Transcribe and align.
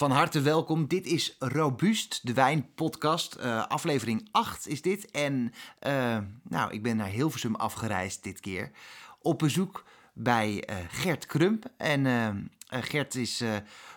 Van 0.00 0.10
harte 0.10 0.40
welkom. 0.40 0.86
Dit 0.86 1.06
is 1.06 1.36
Robuust, 1.38 2.26
de 2.26 2.32
wijnpodcast. 2.32 3.36
Uh, 3.40 3.66
aflevering 3.66 4.28
8 4.30 4.68
is 4.68 4.82
dit. 4.82 5.10
En 5.10 5.52
uh, 5.86 6.18
nou, 6.42 6.72
ik 6.72 6.82
ben 6.82 6.96
naar 6.96 7.08
Hilversum 7.08 7.54
afgereisd 7.54 8.22
dit 8.22 8.40
keer. 8.40 8.70
Op 9.22 9.38
bezoek 9.38 9.84
bij 10.12 10.68
uh, 10.70 10.76
Gert 10.88 11.26
Krump. 11.26 11.64
En 11.76 12.50
Gert 12.66 13.14
is 13.14 13.42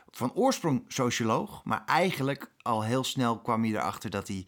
van 0.10 0.34
oorsprong 0.34 0.84
socioloog. 0.88 1.64
Maar 1.64 1.84
eigenlijk 1.86 2.52
al 2.62 2.84
heel 2.84 3.04
snel 3.04 3.40
kwam 3.40 3.64
hij 3.64 3.72
erachter 3.72 4.10
dat 4.10 4.28
hij 4.28 4.46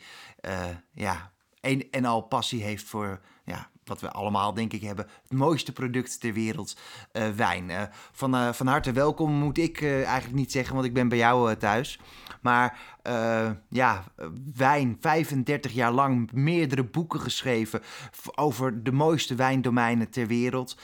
ja, 0.93 1.31
een 1.61 1.87
en 1.91 2.05
al 2.05 2.21
passie 2.21 2.63
heeft 2.63 2.85
voor 2.85 3.21
ja, 3.45 3.69
wat 3.85 4.01
we 4.01 4.11
allemaal 4.11 4.53
denk 4.53 4.73
ik 4.73 4.81
hebben, 4.81 5.07
het 5.21 5.33
mooiste 5.37 5.71
product 5.71 6.19
ter 6.19 6.33
wereld, 6.33 6.77
uh, 7.13 7.29
wijn. 7.29 7.69
Uh, 7.69 7.81
van, 8.11 8.35
uh, 8.35 8.53
van 8.53 8.67
harte 8.67 8.91
welkom 8.91 9.31
moet 9.31 9.57
ik 9.57 9.81
eigenlijk 9.81 10.33
niet 10.33 10.51
zeggen, 10.51 10.73
want 10.73 10.85
ik 10.85 10.93
ben 10.93 11.07
bij 11.07 11.17
jou 11.17 11.55
thuis. 11.55 11.99
Maar 12.41 12.79
ja, 13.69 14.03
wijn, 14.55 14.97
35 14.99 15.71
jaar 15.71 15.91
lang, 15.91 16.31
meerdere 16.31 16.83
boeken 16.83 17.19
geschreven 17.19 17.81
over 18.35 18.83
de 18.83 18.91
mooiste 18.91 19.35
wijndomeinen 19.35 20.09
ter 20.09 20.27
wereld. 20.27 20.77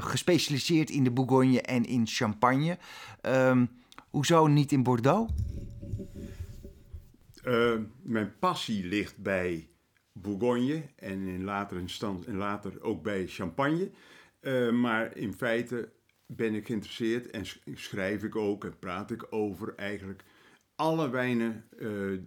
gespecialiseerd 0.00 0.90
in 0.90 1.04
de 1.04 1.10
Bourgogne 1.10 1.62
en 1.62 1.84
in 1.84 2.06
Champagne. 2.06 2.78
Ehm, 3.20 3.66
hoezo 4.10 4.46
niet 4.46 4.72
in 4.72 4.82
Bordeaux? 4.82 5.32
mijn 8.02 8.32
passie 8.38 8.86
ligt 8.86 9.16
bij 9.16 9.69
Bourgogne 10.20 10.82
en 10.96 11.26
in 11.26 11.44
later 11.44 11.78
instantie 11.78 12.30
en 12.30 12.36
later 12.36 12.82
ook 12.82 13.02
bij 13.02 13.26
Champagne. 13.26 13.90
Uh, 14.40 14.70
maar 14.70 15.16
in 15.16 15.34
feite 15.34 15.92
ben 16.26 16.54
ik 16.54 16.66
geïnteresseerd 16.66 17.30
en 17.30 17.44
schrijf 17.74 18.22
ik 18.22 18.36
ook 18.36 18.64
en 18.64 18.78
praat 18.78 19.10
ik 19.10 19.26
over 19.30 19.74
eigenlijk 19.74 20.24
alle 20.74 21.10
wijnen 21.10 21.64
uh, 21.78 22.18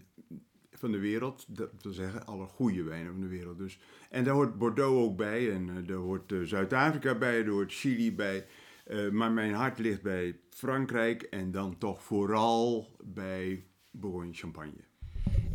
van 0.71 0.91
de 0.91 0.99
wereld. 0.99 1.45
Dat 1.47 1.71
wil 1.81 1.91
zeggen, 1.91 2.25
alle 2.25 2.45
goede 2.45 2.83
wijnen 2.83 3.11
van 3.11 3.21
de 3.21 3.27
wereld. 3.27 3.57
Dus, 3.57 3.79
en 4.09 4.23
daar 4.23 4.33
hoort 4.33 4.57
Bordeaux 4.57 5.05
ook 5.05 5.17
bij 5.17 5.51
en 5.51 5.67
uh, 5.67 5.87
daar 5.87 5.97
hoort 5.97 6.33
Zuid-Afrika 6.43 7.17
bij, 7.17 7.43
daar 7.43 7.53
hoort 7.53 7.73
Chili 7.73 8.15
bij. 8.15 8.45
maar 9.11 9.31
mijn 9.31 9.53
hart 9.53 9.79
ligt 9.79 10.01
bij 10.01 10.39
Frankrijk 10.49 11.21
en 11.21 11.51
dan 11.51 11.77
toch 11.77 12.03
vooral 12.03 12.95
bij 13.03 13.65
Bourgogne-Champagne. 13.91 14.92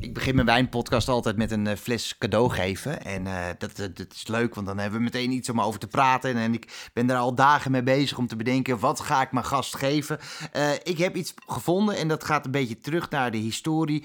Ik 0.00 0.14
begin 0.14 0.34
mijn 0.34 0.46
wijnpodcast 0.46 1.08
altijd 1.08 1.36
met 1.36 1.50
een 1.50 1.66
uh, 1.66 1.74
fles 1.74 2.18
cadeau 2.18 2.50
geven. 2.50 3.04
En 3.04 3.26
uh, 3.26 3.46
dat, 3.58 4.12
is 4.14 4.26
leuk, 4.26 4.54
want 4.54 4.66
dan 4.66 4.78
hebben 4.78 4.98
we 4.98 5.04
meteen 5.04 5.30
iets 5.30 5.48
om 5.48 5.60
over 5.60 5.80
te 5.80 5.86
praten. 5.86 6.36
En, 6.36 6.54
ik 6.54 6.90
ben 6.92 7.06
daar 7.06 7.18
al 7.18 7.34
dagen 7.34 7.70
mee 7.70 7.82
bezig 7.82 8.18
om 8.18 8.26
te 8.26 8.36
bedenken, 8.36 8.78
wat 8.78 9.00
ga 9.00 9.22
ik 9.22 9.32
mijn 9.32 9.44
gast 9.44 9.76
geven? 9.76 10.18
Uh, 10.56 10.72
ik 10.82 10.98
heb 10.98 11.16
iets 11.16 11.34
gevonden 11.46 11.96
en 11.96 12.08
dat 12.08 12.24
gaat 12.24 12.44
een 12.44 12.50
beetje 12.50 12.80
terug 12.80 13.10
naar 13.10 13.30
de 13.30 13.38
historie. 13.38 14.04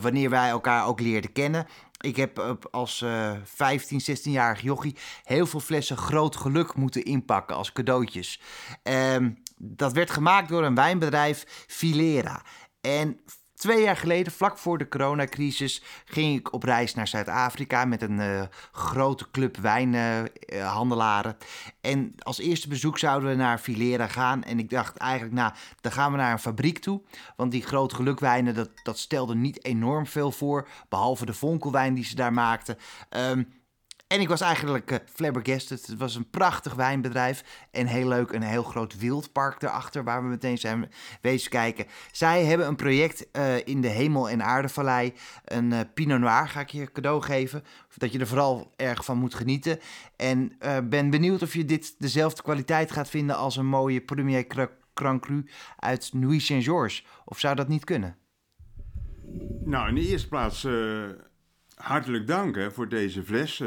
wanneer 0.00 0.30
wij 0.30 0.48
elkaar 0.48 0.86
ook 0.86 1.00
leerden 1.00 1.32
kennen. 1.32 1.66
Ik 2.00 2.16
heb 2.16 2.66
als 2.70 3.04
15, 3.44 4.00
16-jarig 4.00 4.60
jochie 4.60 4.96
heel 5.24 5.46
veel 5.46 5.60
flessen 5.60 5.96
groot 5.96 6.36
geluk 6.36 6.74
moeten 6.74 7.04
inpakken 7.04 7.56
als 7.56 7.72
cadeautjes. 7.72 8.40
Ehm, 8.82 9.30
dat 9.56 9.92
werd 9.92 10.10
gemaakt 10.10 10.48
door 10.48 10.64
een 10.64 10.74
wijnbedrijf, 10.74 11.64
Filera. 11.66 12.42
En 12.80 13.20
Twee 13.58 13.82
jaar 13.82 13.96
geleden, 13.96 14.32
vlak 14.32 14.58
voor 14.58 14.78
de 14.78 14.88
coronacrisis, 14.88 15.82
ging 16.04 16.38
ik 16.38 16.52
op 16.52 16.62
reis 16.62 16.94
naar 16.94 17.08
Zuid-Afrika 17.08 17.84
met 17.84 18.02
een 18.02 18.18
uh, 18.18 18.42
grote 18.72 19.30
club 19.30 19.56
wijnhandelaren. 19.56 21.36
en 21.80 22.14
als 22.18 22.38
eerste 22.38 22.68
bezoek 22.68 22.98
zouden 22.98 23.28
we 23.28 23.34
naar 23.34 23.58
Filera 23.58 24.06
gaan. 24.06 24.44
En 24.44 24.58
ik 24.58 24.70
dacht 24.70 24.96
eigenlijk, 24.96 25.34
nou, 25.34 25.52
dan 25.80 25.92
gaan 25.92 26.12
we 26.12 26.18
naar 26.18 26.32
een 26.32 26.38
fabriek 26.38 26.78
toe. 26.78 27.00
Want 27.36 27.50
die 27.50 27.62
grote 27.62 27.94
gelukwijnen, 27.94 28.54
dat, 28.54 28.70
dat 28.82 28.98
stelde 28.98 29.34
niet 29.34 29.64
enorm 29.64 30.06
veel 30.06 30.32
voor. 30.32 30.68
Behalve 30.88 31.26
de 31.26 31.34
vonkelwijn 31.34 31.94
die 31.94 32.04
ze 32.04 32.14
daar 32.14 32.32
maakten. 32.32 32.78
Um, 33.10 33.57
en 34.08 34.20
ik 34.20 34.28
was 34.28 34.40
eigenlijk 34.40 34.90
uh, 34.90 34.98
flabbergasted. 35.04 35.86
Het 35.86 35.98
was 35.98 36.14
een 36.14 36.30
prachtig 36.30 36.74
wijnbedrijf. 36.74 37.66
En 37.70 37.86
heel 37.86 38.08
leuk, 38.08 38.32
een 38.32 38.42
heel 38.42 38.62
groot 38.62 38.98
wildpark 38.98 39.62
erachter 39.62 40.04
waar 40.04 40.22
we 40.22 40.28
meteen 40.28 40.58
zijn 40.58 40.90
wezen 41.20 41.50
kijken. 41.50 41.86
Zij 42.12 42.44
hebben 42.44 42.66
een 42.66 42.76
project 42.76 43.26
uh, 43.32 43.66
in 43.66 43.80
de 43.80 43.88
Hemel- 43.88 44.28
en 44.28 44.42
Aardevallei. 44.42 45.14
Een 45.44 45.70
uh, 45.70 45.80
Pinot 45.94 46.20
Noir 46.20 46.48
ga 46.48 46.60
ik 46.60 46.68
je 46.68 46.92
cadeau 46.92 47.22
geven. 47.22 47.64
Dat 47.96 48.12
je 48.12 48.18
er 48.18 48.26
vooral 48.26 48.72
erg 48.76 49.04
van 49.04 49.18
moet 49.18 49.34
genieten. 49.34 49.78
En 50.16 50.58
ben 50.88 51.10
benieuwd 51.10 51.42
of 51.42 51.54
je 51.54 51.64
dit 51.64 51.94
dezelfde 51.98 52.42
kwaliteit 52.42 52.92
gaat 52.92 53.08
vinden 53.08 53.36
als 53.36 53.56
een 53.56 53.66
mooie 53.66 54.00
Premier 54.00 54.44
Grand 54.94 55.20
Cru 55.20 55.44
uit 55.76 56.12
Nuit 56.12 56.42
Saint-Georges. 56.42 57.06
Of 57.24 57.38
zou 57.38 57.54
dat 57.54 57.68
niet 57.68 57.84
kunnen? 57.84 58.16
Nou, 59.64 59.88
in 59.88 59.94
de 59.94 60.06
eerste 60.06 60.28
plaats 60.28 60.66
hartelijk 61.74 62.26
dank 62.26 62.56
hè, 62.56 62.70
voor 62.70 62.88
deze 62.88 63.22
fles. 63.22 63.62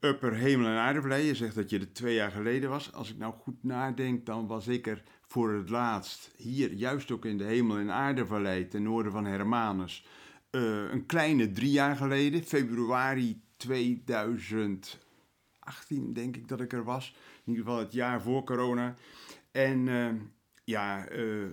Upper 0.00 0.34
Hemel 0.34 0.66
en 0.66 0.76
Aardevlei. 0.76 1.26
Je 1.26 1.34
zegt 1.34 1.54
dat 1.54 1.70
je 1.70 1.78
er 1.78 1.92
twee 1.92 2.14
jaar 2.14 2.30
geleden 2.30 2.70
was. 2.70 2.92
Als 2.92 3.10
ik 3.10 3.18
nou 3.18 3.32
goed 3.32 3.62
nadenk, 3.62 4.26
dan 4.26 4.46
was 4.46 4.68
ik 4.68 4.86
er 4.86 5.02
voor 5.26 5.52
het 5.52 5.68
laatst 5.68 6.30
hier, 6.36 6.72
juist 6.72 7.10
ook 7.10 7.24
in 7.24 7.38
de 7.38 7.44
Hemel 7.44 7.78
en 7.78 7.90
Aardevallei, 7.90 8.68
ten 8.68 8.82
noorden 8.82 9.12
van 9.12 9.24
Hermanus. 9.24 10.06
Uh, 10.50 10.90
een 10.90 11.06
kleine 11.06 11.50
drie 11.50 11.70
jaar 11.70 11.96
geleden, 11.96 12.42
februari 12.42 13.40
2018, 13.56 16.12
denk 16.12 16.36
ik 16.36 16.48
dat 16.48 16.60
ik 16.60 16.72
er 16.72 16.84
was. 16.84 17.14
In 17.44 17.52
ieder 17.52 17.64
geval 17.64 17.78
het 17.78 17.92
jaar 17.92 18.22
voor 18.22 18.44
corona. 18.44 18.94
En 19.50 19.86
uh, 19.86 20.08
ja, 20.64 21.12
uh, 21.12 21.46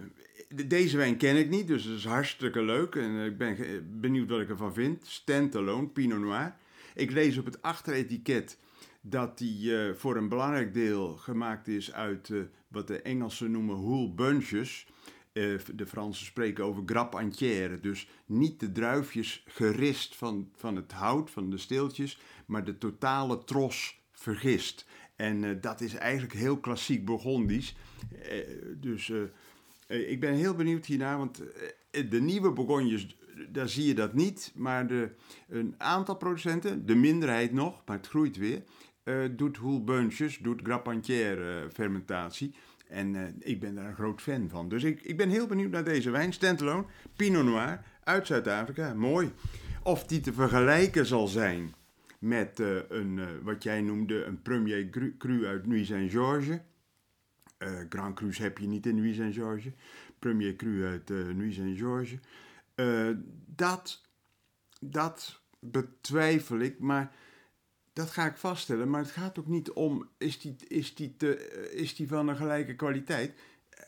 deze 0.65 0.97
wijn 0.97 1.17
ken 1.17 1.35
ik 1.35 1.49
niet, 1.49 1.67
dus 1.67 1.83
het 1.83 1.97
is 1.97 2.05
hartstikke 2.05 2.61
leuk. 2.61 2.95
En 2.95 3.25
ik 3.25 3.37
ben 3.37 3.57
benieuwd 3.99 4.29
wat 4.29 4.41
ik 4.41 4.49
ervan 4.49 4.73
vind. 4.73 5.07
Standalone, 5.07 5.87
Pinot 5.87 6.19
Noir. 6.19 6.55
Ik 6.97 7.11
lees 7.11 7.37
op 7.37 7.45
het 7.45 7.61
achteretiket 7.61 8.57
dat 9.01 9.37
die 9.37 9.71
uh, 9.71 9.93
voor 9.93 10.17
een 10.17 10.29
belangrijk 10.29 10.73
deel 10.73 11.15
gemaakt 11.17 11.67
is 11.67 11.93
uit 11.93 12.29
uh, 12.29 12.41
wat 12.67 12.87
de 12.87 13.01
Engelsen 13.01 13.51
noemen 13.51 13.75
whole 13.75 14.09
bunches. 14.09 14.87
Uh, 15.33 15.59
de 15.75 15.87
Fransen 15.87 16.25
spreken 16.25 16.63
over 16.63 16.83
grappe 16.85 17.17
entière. 17.17 17.79
Dus 17.79 18.07
niet 18.25 18.59
de 18.59 18.71
druifjes 18.71 19.43
gerist 19.47 20.15
van, 20.15 20.51
van 20.55 20.75
het 20.75 20.91
hout, 20.91 21.31
van 21.31 21.49
de 21.49 21.57
steeltjes, 21.57 22.19
maar 22.45 22.63
de 22.63 22.77
totale 22.77 23.43
tros 23.43 24.01
vergist. 24.11 24.85
En 25.15 25.61
dat 25.61 25.81
is 25.81 25.93
eigenlijk 25.93 26.33
heel 26.33 26.57
klassiek 26.57 27.05
Burgondisch. 27.05 27.75
dus 28.77 29.11
ik 29.87 30.19
ben 30.19 30.33
heel 30.33 30.55
benieuwd 30.55 30.85
hiernaar, 30.85 31.17
want 31.17 31.41
de 32.09 32.21
nieuwe 32.21 32.51
Bourgognes 32.51 33.17
daar 33.49 33.69
zie 33.69 33.87
je 33.87 33.93
dat 33.93 34.13
niet. 34.13 34.51
Maar 34.55 34.87
de, 34.87 35.09
een 35.47 35.75
aantal 35.77 36.15
producenten, 36.15 36.85
de 36.85 36.95
minderheid 36.95 37.51
nog, 37.51 37.81
maar 37.85 37.97
het 37.97 38.07
groeit 38.07 38.37
weer, 38.37 38.63
uh, 39.03 39.25
doet 39.31 39.57
hoelbeuntjes, 39.57 40.37
doet 40.37 40.61
grappantière 40.63 41.63
uh, 41.63 41.69
fermentatie. 41.73 42.53
En 42.87 43.13
uh, 43.13 43.21
ik 43.39 43.59
ben 43.59 43.75
daar 43.75 43.85
een 43.85 43.95
groot 43.95 44.21
fan 44.21 44.49
van. 44.49 44.69
Dus 44.69 44.83
ik, 44.83 45.01
ik 45.01 45.17
ben 45.17 45.29
heel 45.29 45.47
benieuwd 45.47 45.71
naar 45.71 45.83
deze 45.83 46.09
wijn. 46.09 46.33
Standalone, 46.33 46.85
Pinot 47.15 47.45
Noir, 47.45 47.83
uit 48.03 48.27
Zuid-Afrika. 48.27 48.93
Mooi. 48.93 49.31
Of 49.83 50.05
die 50.05 50.19
te 50.19 50.33
vergelijken 50.33 51.05
zal 51.05 51.27
zijn 51.27 51.73
met 52.19 52.59
een, 52.89 53.19
wat 53.43 53.63
jij 53.63 53.81
noemde, 53.81 54.23
een 54.23 54.41
Premier 54.41 54.89
Cru 55.17 55.45
uit 55.45 55.65
Nuit 55.65 55.85
Saint-Georges. 55.85 56.57
Grand 57.89 58.15
Crus 58.15 58.37
heb 58.37 58.57
je 58.57 58.67
niet 58.67 58.85
in 58.85 58.95
Nuit 58.95 59.15
Saint-Georges. 59.15 59.71
Premier 60.19 60.55
Cru 60.55 60.85
uit 60.85 61.09
Nuit 61.09 61.53
Saint-Georges. 61.53 62.19
Uh, 62.79 63.15
dat, 63.45 64.01
dat 64.79 65.41
betwijfel 65.59 66.59
ik, 66.59 66.79
maar 66.79 67.15
dat 67.93 68.09
ga 68.09 68.25
ik 68.25 68.37
vaststellen. 68.37 68.89
Maar 68.89 69.01
het 69.01 69.11
gaat 69.11 69.39
ook 69.39 69.47
niet 69.47 69.71
om, 69.71 70.09
is 70.17 70.39
die, 70.39 70.55
is 70.67 70.95
die, 70.95 71.15
te, 71.17 71.37
eh, 71.37 71.79
is 71.81 71.95
die 71.95 72.07
van 72.07 72.27
een 72.27 72.35
gelijke 72.35 72.75
kwaliteit? 72.75 73.39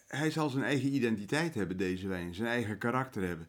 Hij 0.08 0.32
zal 0.32 0.50
zijn 0.50 0.64
eigen 0.64 0.94
identiteit 0.94 1.56
hebben, 1.56 1.78
deze 1.78 2.08
wijn, 2.08 2.36
zijn 2.36 2.48
eigen 2.48 2.78
karakter 2.78 3.28
hebben. 3.28 3.48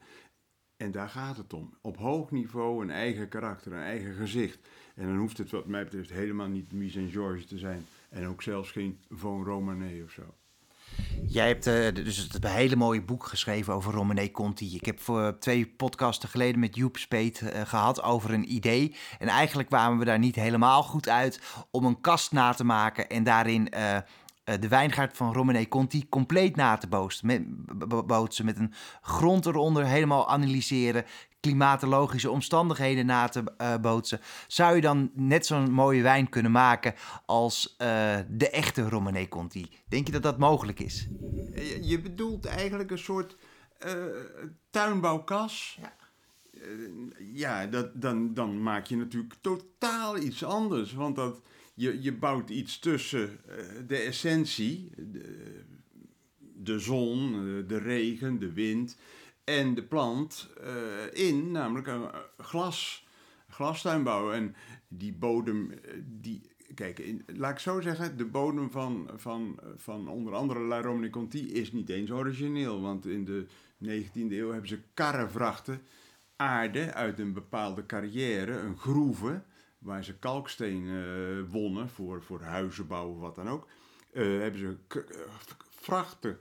En 0.76 0.90
daar 0.90 1.08
gaat 1.08 1.36
het 1.36 1.52
om. 1.52 1.74
Op 1.80 1.96
hoog 1.96 2.30
niveau 2.30 2.82
een 2.82 2.90
eigen 2.90 3.28
karakter, 3.28 3.72
een 3.72 3.82
eigen 3.82 4.14
gezicht. 4.14 4.58
En 4.94 5.06
dan 5.06 5.16
hoeft 5.16 5.38
het 5.38 5.50
wat 5.50 5.66
mij 5.66 5.84
betreft 5.84 6.10
helemaal 6.10 6.48
niet 6.48 6.72
Mise 6.72 6.98
en 6.98 7.10
George 7.10 7.44
te 7.44 7.58
zijn. 7.58 7.86
En 8.08 8.26
ook 8.26 8.42
zelfs 8.42 8.70
geen 8.70 8.98
Von 9.08 9.44
Romané 9.44 10.02
of 10.02 10.10
zo. 10.10 10.34
Jij 11.26 11.46
hebt 11.46 11.66
uh, 11.66 12.04
dus 12.04 12.28
het 12.32 12.46
hele 12.46 12.76
mooie 12.76 13.02
boek 13.02 13.26
geschreven 13.26 13.74
over 13.74 13.92
Romane 13.92 14.30
Conti. 14.30 14.74
Ik 14.74 14.84
heb 14.84 15.00
voor 15.00 15.38
twee 15.38 15.66
podcasten 15.66 16.28
geleden 16.28 16.60
met 16.60 16.76
Joep 16.76 16.96
Speet 16.96 17.40
uh, 17.40 17.60
gehad 17.64 18.02
over 18.02 18.32
een 18.32 18.54
idee. 18.54 18.94
En 19.18 19.28
eigenlijk 19.28 19.68
kwamen 19.68 19.98
we 19.98 20.04
daar 20.04 20.18
niet 20.18 20.34
helemaal 20.34 20.82
goed 20.82 21.08
uit 21.08 21.40
om 21.70 21.84
een 21.84 22.00
kast 22.00 22.32
na 22.32 22.52
te 22.52 22.64
maken 22.64 23.08
en 23.08 23.24
daarin 23.24 23.68
uh, 23.74 23.96
de 24.60 24.68
wijngaard 24.68 25.16
van 25.16 25.32
Romane 25.32 25.68
Conti 25.68 26.08
compleet 26.08 26.56
na 26.56 26.76
te 26.76 26.86
bootsen. 26.86 27.26
Met, 27.26 27.42
bootsen. 28.06 28.44
met 28.44 28.58
een 28.58 28.72
grond 29.00 29.46
eronder 29.46 29.86
helemaal 29.86 30.28
analyseren 30.28 31.04
klimatologische 31.40 32.30
omstandigheden 32.30 33.06
na 33.06 33.28
te 33.28 33.42
uh, 33.60 33.76
bootsen, 33.76 34.20
zou 34.46 34.74
je 34.74 34.80
dan 34.80 35.10
net 35.14 35.46
zo'n 35.46 35.72
mooie 35.72 36.02
wijn 36.02 36.28
kunnen 36.28 36.52
maken 36.52 36.94
als 37.26 37.76
uh, 37.78 38.18
de 38.28 38.50
echte 38.50 38.88
Romanée 38.88 39.28
Conti? 39.28 39.68
Denk 39.88 40.06
je 40.06 40.12
dat 40.12 40.22
dat 40.22 40.38
mogelijk 40.38 40.80
is? 40.80 41.08
Je 41.80 42.00
bedoelt 42.00 42.46
eigenlijk 42.46 42.90
een 42.90 42.98
soort 42.98 43.36
eh, 43.78 43.94
tuinbouwkas. 44.70 45.78
Ja. 45.80 45.98
Eh, 46.60 47.34
ja, 47.34 47.66
dat, 47.66 48.02
dan, 48.02 48.34
dan 48.34 48.62
maak 48.62 48.86
je 48.86 48.96
natuurlijk 48.96 49.34
totaal 49.40 50.18
iets 50.18 50.44
anders. 50.44 50.92
Want 50.92 51.16
dat, 51.16 51.40
je, 51.74 52.02
je 52.02 52.12
bouwt 52.12 52.50
iets 52.50 52.78
tussen 52.78 53.38
eh, 53.48 53.64
de 53.86 53.96
essentie, 53.96 54.90
de, 54.96 55.64
de 56.54 56.78
zon, 56.78 57.34
eh, 57.34 57.68
de 57.68 57.78
regen, 57.78 58.38
de 58.38 58.52
wind 58.52 58.96
en 59.44 59.74
de 59.74 59.82
plant 59.82 60.48
eh, 60.60 61.26
in, 61.28 61.50
namelijk 61.50 61.86
een 61.86 62.02
eh, 62.02 62.18
glas, 62.38 63.06
glastuinbouw. 63.48 64.32
En 64.32 64.54
die 64.88 65.12
bodem, 65.12 65.70
eh, 65.70 65.92
die, 66.04 66.50
kijk, 66.74 66.98
in, 66.98 67.24
laat 67.26 67.50
ik 67.50 67.58
zo 67.58 67.80
zeggen, 67.80 68.16
de 68.16 68.24
bodem 68.24 68.70
van, 68.70 69.10
van, 69.16 69.60
van 69.76 70.08
onder 70.08 70.34
andere 70.34 70.60
La 70.60 70.80
Romane 70.80 71.10
Conti 71.10 71.52
is 71.52 71.72
niet 71.72 71.88
eens 71.88 72.10
origineel. 72.10 72.80
Want 72.80 73.06
in 73.06 73.24
de 73.24 73.46
19e 73.84 74.12
eeuw 74.14 74.50
hebben 74.50 74.68
ze 74.68 74.80
karrevrachten 74.94 75.82
aarde 76.36 76.92
uit 76.92 77.18
een 77.18 77.32
bepaalde 77.32 77.86
carrière, 77.86 78.58
een 78.58 78.78
groeve, 78.78 79.42
waar 79.78 80.04
ze 80.04 80.18
kalksteen 80.18 80.88
eh, 80.88 81.52
wonnen 81.52 81.88
voor, 81.88 82.22
voor 82.22 82.40
huizen 82.40 82.86
bouwen, 82.86 83.18
wat 83.18 83.34
dan 83.34 83.48
ook. 83.48 83.68
hebben 84.12 84.60
ze 84.60 84.76
vrachten 85.70 86.40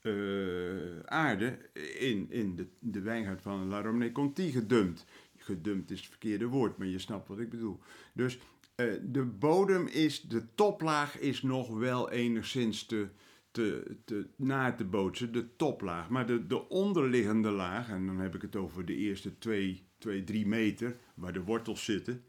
eh, 0.00 1.00
aarde 1.04 1.58
in, 1.98 2.30
in 2.30 2.56
de, 2.56 2.66
de 2.78 3.00
wijngaard 3.00 3.42
van 3.42 3.68
La 3.68 3.80
Romane 3.80 4.12
Conti 4.12 4.50
gedumpt. 4.50 5.04
Gedumpt 5.36 5.90
is 5.90 6.00
het 6.00 6.08
verkeerde 6.08 6.46
woord, 6.46 6.78
maar 6.78 6.86
je 6.86 6.98
snapt 6.98 7.28
wat 7.28 7.38
ik 7.38 7.50
bedoel. 7.50 7.80
Dus 8.12 8.38
eh, 8.74 8.86
de 9.02 9.24
bodem 9.24 9.86
is, 9.86 10.20
de 10.20 10.54
toplaag 10.54 11.18
is 11.18 11.42
nog 11.42 11.78
wel 11.78 12.10
enigszins 12.10 12.86
te, 12.86 13.08
te, 13.50 13.96
te, 14.04 14.26
na 14.36 14.72
te 14.72 14.84
bootsen, 14.84 15.32
de 15.32 15.56
toplaag. 15.56 16.08
Maar 16.08 16.26
de, 16.26 16.46
de 16.46 16.68
onderliggende 16.68 17.50
laag, 17.50 17.88
en 17.88 18.06
dan 18.06 18.18
heb 18.18 18.34
ik 18.34 18.42
het 18.42 18.56
over 18.56 18.84
de 18.84 18.94
eerste 18.94 19.38
2, 19.38 19.86
2, 19.98 20.24
3 20.24 20.46
meter, 20.46 20.96
waar 21.14 21.32
de 21.32 21.42
wortels 21.42 21.84
zitten. 21.84 22.22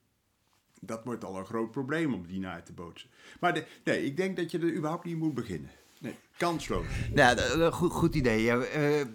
Dat 0.82 1.04
wordt 1.04 1.24
al 1.24 1.38
een 1.38 1.46
groot 1.46 1.72
probleem 1.72 2.14
om 2.14 2.28
die 2.28 2.40
na 2.40 2.62
te 2.62 2.74
bootsen. 2.74 3.10
Maar 3.40 3.68
nee, 3.84 4.06
ik 4.06 4.18
denk 4.18 4.38
dat 4.38 4.52
je 4.52 4.60
er 4.60 4.76
überhaupt 4.76 5.06
niet 5.06 5.18
moet 5.18 5.34
beginnen. 5.34 5.70
Nee, 6.00 6.16
kansloos. 6.38 6.86
Nou, 7.14 7.36
d- 7.36 7.40
d- 7.72 7.74
goed, 7.74 7.92
goed 7.92 8.16
idee. 8.16 8.42
Ja, 8.44 8.58
eh, 8.58 9.06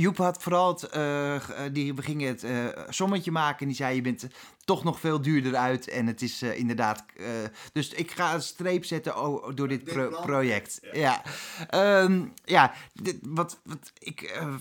Joep 0.00 0.16
had 0.16 0.42
vooral 0.42 0.68
het, 0.72 0.82
eh, 0.82 1.34
eh, 1.34 1.72
die, 1.72 1.94
we 1.94 2.02
gingen 2.02 2.28
het 2.28 2.44
eh, 2.44 2.66
sommetje 2.88 3.30
maken 3.30 3.58
en 3.60 3.66
die 3.66 3.76
zei 3.76 3.94
je 3.94 4.00
bent 4.02 4.22
eh, 4.22 4.30
toch 4.64 4.84
nog 4.84 5.00
veel 5.00 5.20
duurder 5.20 5.54
uit 5.56 5.88
en 5.88 6.06
het 6.06 6.22
is 6.22 6.42
eh, 6.42 6.58
inderdaad... 6.58 7.04
eh, 7.16 7.26
dus 7.72 7.88
ik 7.88 8.10
ga 8.10 8.34
een 8.34 8.42
streep 8.42 8.84
zetten 8.84 9.12
door 9.54 9.68
dit 9.68 9.84
pro- 9.84 10.20
project. 10.20 10.80
Ja, 10.92 11.22
Ehm, 11.68 12.24
ja 12.44 12.72
dit, 12.92 13.16
wat, 13.22 13.60
wat 13.64 13.92
ik 13.98 14.20
eh, 14.22 14.54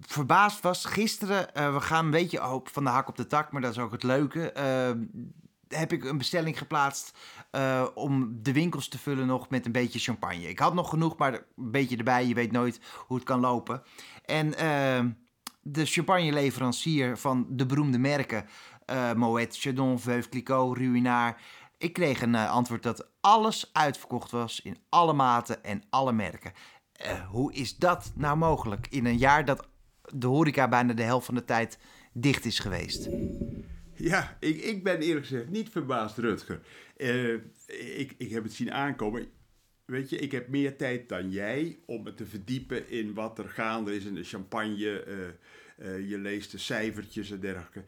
verbaasd 0.00 0.60
was 0.62 0.84
gisteren, 0.84 1.54
eh, 1.54 1.74
we 1.74 1.80
gaan 1.80 2.04
een 2.04 2.10
beetje 2.10 2.50
op, 2.50 2.68
van 2.68 2.84
de 2.84 2.90
hak 2.90 3.08
op 3.08 3.16
de 3.16 3.26
tak, 3.26 3.52
maar 3.52 3.62
dat 3.62 3.70
is 3.70 3.78
ook 3.78 3.92
het 3.92 4.02
leuke... 4.02 4.52
heb 5.74 5.92
ik 5.92 6.04
een 6.04 6.18
bestelling 6.18 6.58
geplaatst 6.58 7.18
eh, 7.50 7.86
om 7.94 8.38
de 8.42 8.52
winkels 8.52 8.88
te 8.88 8.98
vullen 8.98 9.26
nog 9.26 9.48
met 9.48 9.66
een 9.66 9.72
beetje 9.72 9.98
champagne. 9.98 10.48
Ik 10.48 10.58
had 10.58 10.74
nog 10.74 10.88
genoeg, 10.88 11.16
maar 11.16 11.32
een 11.32 11.70
beetje 11.70 11.96
erbij. 11.96 12.26
Je 12.26 12.34
weet 12.34 12.52
nooit 12.52 12.80
hoe 13.06 13.16
het 13.16 13.26
kan 13.26 13.40
lopen. 13.40 13.82
En 14.24 14.54
eh, 14.54 15.04
de 15.62 15.84
champagneleverancier 15.84 17.18
van 17.18 17.46
de 17.48 17.66
beroemde 17.66 17.98
merken... 17.98 18.46
eh 18.84 19.12
Moet, 19.12 19.58
Chardon, 19.58 20.00
Veuve 20.00 20.28
Clicquot, 20.28 20.76
Ruinart... 20.76 21.40
Ik 21.78 21.92
kreeg 21.92 22.22
een 22.22 22.34
eh, 22.34 22.50
antwoord 22.50 22.82
dat 22.82 23.08
alles 23.20 23.70
uitverkocht 23.72 24.30
was 24.30 24.60
in 24.60 24.78
alle 24.88 25.12
maten 25.12 25.64
en 25.64 25.82
alle 25.90 26.12
merken. 26.12 26.52
Hoe 27.28 27.52
is 27.52 27.76
dat 27.76 28.12
nou 28.14 28.36
mogelijk 28.36 28.86
in 28.90 29.06
een 29.06 29.18
jaar 29.18 29.44
dat 29.44 29.68
de 30.14 30.26
horeca 30.26 30.68
bijna 30.68 30.92
de 30.92 31.02
helft 31.02 31.26
van 31.26 31.34
de 31.34 31.44
tijd 31.44 31.78
dicht 32.12 32.44
is 32.44 32.58
geweest? 32.58 33.08
Ja, 34.02 34.36
ik, 34.40 34.56
ik 34.62 34.84
ben 34.84 35.00
eerlijk 35.00 35.26
gezegd 35.26 35.48
niet 35.48 35.68
verbaasd, 35.68 36.18
Rutger. 36.18 36.60
Eh, 36.96 37.32
ik, 37.98 38.14
ik 38.18 38.30
heb 38.30 38.42
het 38.42 38.52
zien 38.52 38.72
aankomen. 38.72 39.26
Weet 39.84 40.10
je, 40.10 40.18
ik 40.18 40.32
heb 40.32 40.48
meer 40.48 40.76
tijd 40.76 41.08
dan 41.08 41.30
jij 41.30 41.78
om 41.86 42.02
me 42.02 42.14
te 42.14 42.26
verdiepen 42.26 42.88
in 42.90 43.14
wat 43.14 43.38
er 43.38 43.48
gaande 43.48 43.96
is 43.96 44.04
in 44.04 44.14
de 44.14 44.24
champagne. 44.24 45.02
eh, 45.02 45.28
eh, 45.94 46.08
je 46.08 46.18
leest 46.18 46.50
de 46.50 46.58
cijfertjes 46.58 47.30
en 47.30 47.40
dergelijke. 47.40 47.84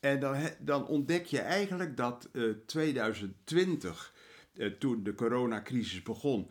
En 0.00 0.20
dan, 0.20 0.36
dan 0.58 0.86
ontdek 0.86 1.26
je 1.26 1.40
eigenlijk 1.40 1.96
dat 1.96 2.28
eh 2.32 2.42
2020, 2.66 4.14
eh, 4.54 4.66
toen 4.66 5.02
de 5.02 5.14
coronacrisis 5.14 6.02
begon, 6.02 6.50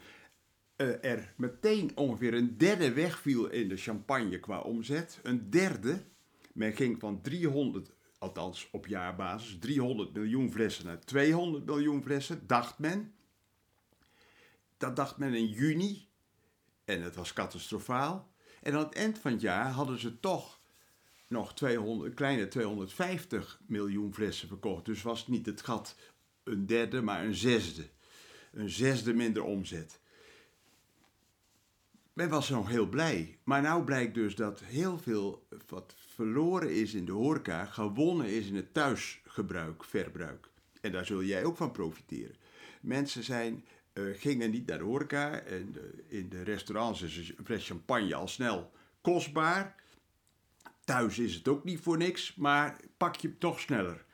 er 1.02 1.34
meteen 1.38 1.92
ongeveer 1.96 2.34
een 2.34 2.58
derde 2.58 2.94
wegviel 2.94 3.50
in 3.50 3.68
de 3.68 3.78
champagne 3.78 4.40
qua 4.40 4.60
omzet. 4.60 5.19
Een 5.24 5.50
derde. 5.50 6.04
Men 6.54 6.74
ging 6.74 7.00
van 7.00 7.22
300, 7.22 7.92
althans 8.22 8.68
op 8.72 8.88
jaarbasis, 8.88 9.58
300 9.60 10.14
miljoen 10.14 10.52
flessen 10.52 10.86
naar 10.86 11.00
200 11.00 11.66
miljoen 11.66 12.04
flessen, 12.04 12.48
dacht 12.48 12.80
men. 12.80 13.14
Dat 14.78 14.96
dacht 14.96 15.18
men 15.18 15.34
in 15.34 15.48
juni. 15.48 16.08
En 16.86 17.02
het 17.02 17.16
was 17.16 17.34
catastrofaal. 17.34 18.32
En 18.62 18.74
aan 18.74 18.84
het 18.84 18.94
eind 18.94 19.20
van 19.20 19.32
het 19.32 19.42
jaar 19.42 19.70
hadden 19.70 20.00
ze 20.00 20.20
toch 20.20 20.60
nog 21.28 21.54
200, 21.54 22.10
een 22.10 22.16
kleine 22.16 22.48
250 22.48 23.62
miljoen 23.66 24.14
flessen 24.14 24.48
verkocht. 24.48 24.86
Dus 24.86 25.02
was 25.02 25.28
niet 25.28 25.46
het 25.46 25.62
gat 25.62 25.96
een 26.44 26.66
derde, 26.66 27.02
maar 27.02 27.26
een 27.26 27.36
zesde. 27.36 27.90
Een 28.52 28.70
zesde 28.70 29.14
minder 29.14 29.44
omzet. 29.44 30.00
Men 32.14 32.30
was 32.30 32.50
nog 32.50 32.70
heel 32.70 32.88
blij. 32.88 33.40
Maar 33.44 33.62
nou 33.62 33.84
blijkt 33.84 34.14
dus 34.14 34.36
dat 34.36 34.60
heel 34.60 34.98
veel 35.00 35.48
wat 35.68 35.96
verloren 36.22 36.74
is 36.74 36.94
in 36.94 37.06
de 37.06 37.12
horeca, 37.12 37.66
gewonnen 37.66 38.28
is 38.28 38.48
in 38.48 38.56
het 38.56 38.74
thuisgebruik, 38.74 39.84
verbruik. 39.84 40.50
En 40.82 40.92
daar 40.92 41.06
zul 41.06 41.24
jij 41.24 41.44
ook 41.44 41.58
van 41.58 41.72
profiteren. 41.72 42.36
Mensen 42.82 43.24
zijn, 43.24 43.66
eh, 43.94 44.04
gingen 44.14 44.52
niet 44.52 44.66
naar 44.68 44.78
de 44.78 44.84
horeca. 44.84 45.40
En 45.40 45.76
in 46.08 46.30
de 46.30 46.44
restaurants 46.44 47.02
is 47.02 47.34
een 47.38 47.46
fles 47.46 47.68
champagne 47.68 48.16
al 48.16 48.28
snel 48.28 48.72
kostbaar. 49.02 49.76
Thuis 50.84 51.20
is 51.20 51.36
het 51.36 51.48
ook 51.48 51.64
niet 51.64 51.80
voor 51.80 51.98
niks, 51.98 52.36
maar 52.36 52.78
pak 52.98 53.16
je 53.16 53.38
toch 53.38 53.60
sneller. 53.60 54.06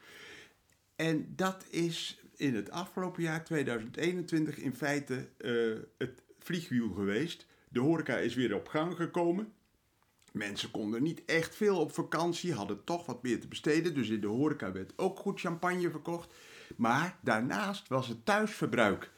En 0.95 1.33
dat 1.35 1.65
is 1.69 2.21
in 2.35 2.55
het 2.55 2.71
afgelopen 2.71 3.23
jaar 3.23 3.43
2021 3.43 4.57
in 4.57 4.75
feite 4.75 5.29
eh, 5.37 5.51
het 5.97 6.21
vliegwiel 6.39 6.89
geweest. 6.89 7.45
De 7.69 7.79
horeca 7.79 8.17
is 8.17 8.35
weer 8.35 8.55
op 8.55 8.67
gang 8.67 8.95
gekomen. 8.95 9.53
Mensen 10.37 10.71
konden 10.71 11.03
niet 11.03 11.25
echt 11.25 11.55
veel 11.55 11.79
op 11.79 11.93
vakantie, 11.93 12.53
hadden 12.53 12.83
toch 12.83 13.05
wat 13.05 13.23
meer 13.23 13.39
te 13.39 13.47
besteden. 13.47 13.93
Dus 13.93 14.09
in 14.09 14.21
de 14.21 14.27
horeca 14.27 14.71
werd 14.71 14.93
ook 14.95 15.19
goed 15.19 15.39
champagne 15.39 15.89
verkocht. 15.91 16.33
Maar 16.75 17.17
daarnaast 17.21 17.87
was 17.87 18.07
het 18.07 18.25
thuisverbruik, 18.25 19.11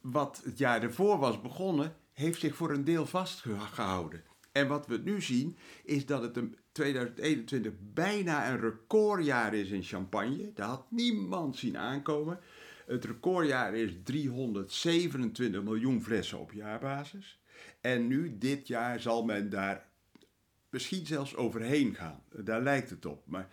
wat 0.00 0.40
het 0.44 0.58
jaar 0.58 0.82
ervoor 0.82 1.18
was 1.18 1.40
begonnen, 1.40 1.96
heeft 2.12 2.40
zich 2.40 2.56
voor 2.56 2.70
een 2.70 2.84
deel 2.84 3.06
vastgehouden. 3.06 4.22
En 4.52 4.68
wat 4.68 4.86
we 4.86 5.00
nu 5.04 5.20
zien, 5.20 5.56
is 5.84 6.06
dat 6.06 6.22
het 6.22 6.36
een 6.36 6.56
2021 6.72 7.72
bijna 7.80 8.50
een 8.50 8.60
recordjaar 8.60 9.54
is 9.54 9.70
in 9.70 9.82
champagne. 9.82 10.52
Daar 10.54 10.68
had 10.68 10.90
niemand 10.90 11.56
zien 11.56 11.78
aankomen. 11.78 12.40
Het 12.86 13.04
recordjaar 13.04 13.74
is 13.74 13.92
327 14.04 15.62
miljoen 15.62 16.02
flessen 16.02 16.38
op 16.38 16.52
jaarbasis. 16.52 17.38
En 17.80 18.06
nu, 18.06 18.38
dit 18.38 18.66
jaar, 18.66 19.00
zal 19.00 19.24
men 19.24 19.50
daar 19.50 19.88
misschien 20.74 21.06
zelfs 21.06 21.36
overheen 21.36 21.94
gaan. 21.94 22.22
Daar 22.30 22.62
lijkt 22.62 22.90
het 22.90 23.06
op. 23.06 23.26
Maar 23.26 23.48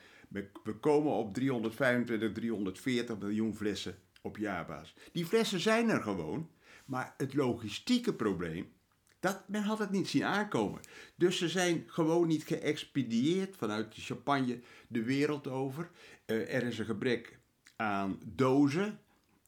we 0.63 0.73
komen 0.79 1.11
op 1.11 1.33
325, 1.33 2.31
340 2.31 3.17
miljoen 3.17 3.55
flessen 3.55 3.95
op 4.21 4.37
jaarbasis. 4.37 4.95
Die 5.11 5.25
flessen 5.25 5.59
zijn 5.59 5.89
er 5.89 6.01
gewoon, 6.01 6.49
maar 6.85 7.13
het 7.17 7.33
logistieke 7.33 8.13
probleem, 8.13 8.71
dat, 9.19 9.43
men 9.47 9.63
had 9.63 9.79
het 9.79 9.91
niet 9.91 10.07
zien 10.07 10.23
aankomen. 10.23 10.81
Dus 11.15 11.37
ze 11.37 11.49
zijn 11.49 11.83
gewoon 11.87 12.27
niet 12.27 12.43
geëxpedieerd 12.43 13.55
vanuit 13.55 13.95
de 13.95 14.01
champagne 14.01 14.59
de 14.87 15.03
wereld 15.03 15.47
over. 15.47 15.89
Eh, 16.25 16.55
er 16.55 16.63
is 16.63 16.79
een 16.79 16.85
gebrek 16.85 17.39
aan 17.75 18.19
dozen. 18.25 18.99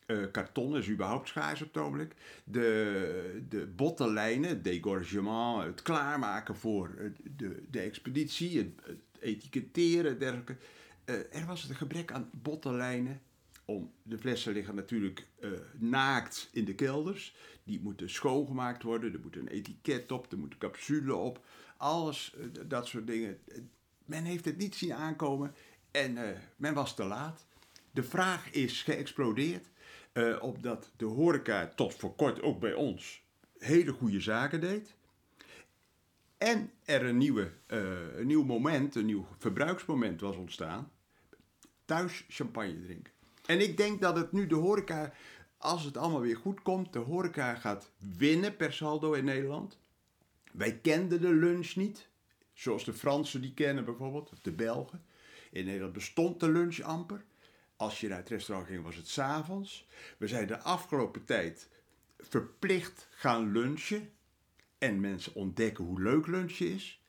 Eh, 0.05 0.17
karton 0.31 0.77
is 0.77 0.89
überhaupt 0.89 1.27
schaars 1.27 1.61
op 1.61 1.73
het 1.73 1.83
ogenblik. 1.83 2.15
De, 2.43 3.41
de 3.49 3.67
bottenlijnen, 3.67 4.49
het 4.49 4.63
dégorgement, 4.63 5.63
het 5.63 5.81
klaarmaken 5.81 6.55
voor 6.55 6.93
eh, 6.97 7.09
de, 7.37 7.63
de 7.69 7.79
expeditie, 7.79 8.57
het, 8.57 8.97
etiketteren 9.19 10.11
en 10.11 10.17
dergelijke. 10.17 10.57
Eh, 11.05 11.15
er 11.15 11.45
was 11.45 11.69
een 11.69 11.75
gebrek 11.75 12.11
aan 12.11 12.29
bottenlijnen. 12.31 13.21
Om, 13.65 13.91
de 14.03 14.17
flessen 14.17 14.53
liggen 14.53 14.75
natuurlijk 14.75 15.27
naakt 15.77 16.49
in 16.51 16.65
de 16.65 16.75
kelders. 16.75 17.35
Die 17.63 17.79
moeten 17.81 18.09
schoongemaakt 18.09 18.83
worden. 18.83 19.13
Er 19.13 19.19
moet 19.19 19.35
een 19.35 19.47
etiket 19.47 20.11
op, 20.11 20.31
er 20.31 20.37
moet 20.37 20.51
een 20.51 20.57
capsule 20.57 21.15
op. 21.15 21.45
Alles, 21.77 22.35
dat 22.67 22.87
soort 22.87 23.07
dingen. 23.07 23.37
Men 24.05 24.23
heeft 24.23 24.45
het 24.45 24.57
niet 24.57 24.75
zien 24.75 24.93
aankomen 24.93 25.55
en 25.91 26.17
men 26.55 26.73
was 26.73 26.95
te 26.95 27.03
laat. 27.03 27.45
De 27.91 28.03
vraag 28.03 28.51
is 28.51 28.81
geëxplodeerd. 28.81 29.67
Eh 30.13 30.43
omdat 30.43 30.91
de 30.97 31.05
horeca 31.05 31.67
tot 31.75 31.93
voor 31.93 32.15
kort 32.15 32.41
ook 32.41 32.59
bij 32.59 32.73
ons 32.73 33.23
hele 33.57 33.91
goede 33.91 34.21
zaken 34.21 34.61
deed. 34.61 34.95
En 36.37 36.71
er 36.83 37.05
een, 37.05 37.17
nieuwe, 37.17 37.51
eh, 37.65 38.17
een 38.17 38.27
nieuw 38.27 38.43
moment, 38.43 38.95
een 38.95 39.05
nieuw 39.05 39.27
verbruiksmoment 39.37 40.21
was 40.21 40.35
ontstaan. 40.35 40.91
Thuis 41.85 42.25
champagne 42.27 42.81
drinken. 42.81 43.13
En 43.45 43.61
ik 43.61 43.77
denk 43.77 44.01
dat 44.01 44.15
het 44.15 44.31
nu 44.31 44.47
de 44.47 44.55
horeca, 44.55 45.13
als 45.57 45.83
het 45.83 45.97
allemaal 45.97 46.21
weer 46.21 46.37
goed 46.37 46.61
komt, 46.61 46.93
de 46.93 46.99
horeca 46.99 47.55
gaat 47.55 47.91
winnen 48.17 48.55
per 48.55 48.73
saldo 48.73 49.13
in 49.13 49.25
Nederland. 49.25 49.77
Wij 50.51 50.79
kenden 50.79 51.21
de 51.21 51.33
lunch 51.33 51.75
niet, 51.75 52.07
zoals 52.53 52.83
de 52.83 52.93
Fransen 52.93 53.41
die 53.41 53.53
kennen 53.53 53.85
bijvoorbeeld, 53.85 54.31
of 54.31 54.39
de 54.39 54.51
Belgen. 54.51 55.03
In 55.51 55.65
Nederland 55.65 55.93
bestond 55.93 56.39
de 56.39 56.51
lunch 56.51 56.79
amper. 56.79 57.23
Als 57.83 57.99
je 57.99 58.07
naar 58.07 58.17
het 58.17 58.29
restaurant 58.29 58.67
ging, 58.67 58.83
was 58.83 58.95
het 58.95 59.07
s'avonds. 59.07 59.87
We 60.17 60.27
zijn 60.27 60.47
de 60.47 60.59
afgelopen 60.59 61.25
tijd 61.25 61.69
verplicht 62.19 63.07
gaan 63.09 63.51
lunchen. 63.51 64.11
En 64.77 64.99
mensen 64.99 65.35
ontdekken 65.35 65.83
hoe 65.83 66.01
leuk 66.01 66.27
lunchen 66.27 66.71
is. 66.71 67.01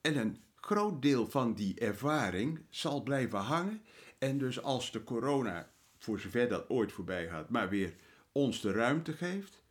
En 0.00 0.16
een 0.16 0.42
groot 0.54 1.02
deel 1.02 1.30
van 1.30 1.54
die 1.54 1.78
ervaring 1.80 2.60
zal 2.68 3.02
blijven 3.02 3.38
hangen. 3.38 3.82
En 4.18 4.38
dus 4.38 4.62
als 4.62 4.92
de 4.92 5.04
corona, 5.04 5.70
voor 5.98 6.20
zover 6.20 6.48
dat 6.48 6.68
ooit 6.68 6.92
voorbij 6.92 7.28
gaat, 7.28 7.50
maar 7.50 7.68
weer 7.68 7.94
ons 8.32 8.60
de 8.60 8.72
ruimte 8.72 9.12
geeft, 9.12 9.62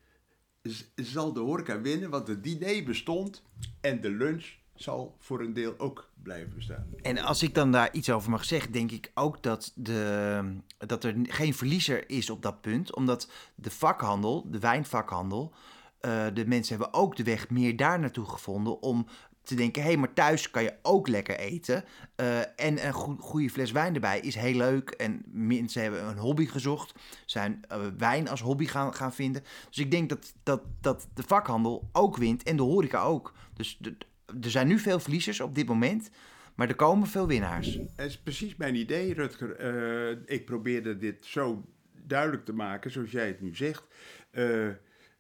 zal 0.96 1.34
de 1.34 1.40
horeca 1.40 1.82
winnen. 1.82 2.10
Want 2.10 2.28
het 2.28 2.44
diner 2.44 2.84
bestond 2.84 3.44
en 3.82 4.02
de 4.02 4.10
lunch 4.10 4.46
zal 4.76 5.16
voor 5.20 5.42
een 5.42 5.54
deel 5.54 5.74
ook 5.78 6.10
blijven 6.24 6.56
bestaan. 6.56 6.88
En 7.02 7.18
als 7.18 7.44
ik 7.44 7.54
dan 7.54 7.72
daar 7.72 7.94
iets 7.94 8.10
over 8.10 8.30
mag 8.30 8.46
zeggen, 8.46 8.72
denk 8.72 8.92
ik 8.92 9.12
ook 9.14 9.44
dat, 9.44 9.72
de, 9.76 10.58
dat 10.78 11.04
er 11.04 11.16
geen 11.22 11.54
verliezer 11.54 12.10
is 12.10 12.30
op 12.30 12.42
dat 12.42 12.62
punt. 12.62 12.96
Omdat 12.96 13.32
de 13.56 13.72
vakhandel, 13.72 14.48
de 14.50 14.60
wijnvakhandel, 14.60 15.54
uh, 16.02 16.26
de 16.34 16.48
mensen 16.48 16.78
hebben 16.78 17.00
ook 17.00 17.16
de 17.16 17.24
weg 17.24 17.50
meer 17.50 17.76
daar 17.76 18.00
naartoe 18.00 18.26
gevonden 18.26 18.82
om 18.82 19.08
te 19.44 19.56
denken, 19.56 19.82
hé, 19.82 19.88
hey, 19.88 19.98
maar 19.98 20.14
thuis 20.14 20.52
kan 20.52 20.64
je 20.64 20.74
ook 20.82 21.08
lekker 21.08 21.40
eten. 21.40 21.84
Uh, 22.16 22.40
en 22.40 22.86
een 22.86 22.94
goede 23.20 23.50
fles 23.50 23.72
wijn 23.72 23.94
erbij 23.94 24.20
is 24.20 24.36
heel 24.36 24.56
leuk. 24.56 24.90
En 24.90 25.24
mensen 25.26 25.82
hebben 25.82 26.08
een 26.08 26.18
hobby 26.18 26.46
gezocht, 26.46 26.94
zijn 27.26 27.62
uh, 27.72 27.78
wijn 27.98 28.30
als 28.30 28.42
hobby 28.42 28.66
gaan, 28.66 28.94
gaan 28.94 29.14
vinden. 29.14 29.44
Dus 29.68 29.78
ik 29.78 29.92
denk 29.92 30.10
dat, 30.10 30.34
dat, 30.44 30.62
dat 30.82 31.08
de 31.14 31.24
vakhandel 31.24 31.90
ook 31.92 32.18
wint 32.18 32.44
en 32.44 32.56
de 32.56 32.64
horeca 32.64 33.02
ook. 33.02 33.34
Dus 33.54 33.78
de, 33.80 33.98
er 34.42 34.50
zijn 34.50 34.68
nu 34.68 34.80
veel 34.80 35.00
verliezers 35.00 35.40
op 35.40 35.56
dit 35.56 35.68
moment, 35.68 36.10
maar 36.56 36.70
er 36.70 36.76
komen 36.76 37.08
veel 37.08 37.28
winnaars. 37.28 37.80
Het 37.96 38.10
is 38.10 38.18
precies 38.18 38.56
mijn 38.56 38.76
idee, 38.76 39.14
Rutger. 39.14 39.76
Uh, 39.76 40.18
ik 40.26 40.46
probeerde 40.46 40.98
dit 40.98 41.26
zo 41.26 41.66
duidelijk 42.06 42.46
te 42.46 42.54
maken, 42.54 42.92
zoals 42.92 43.12
jij 43.12 43.28
het 43.28 43.42
nu 43.42 43.56
zegt. 43.56 43.84
Uh, 44.32 44.70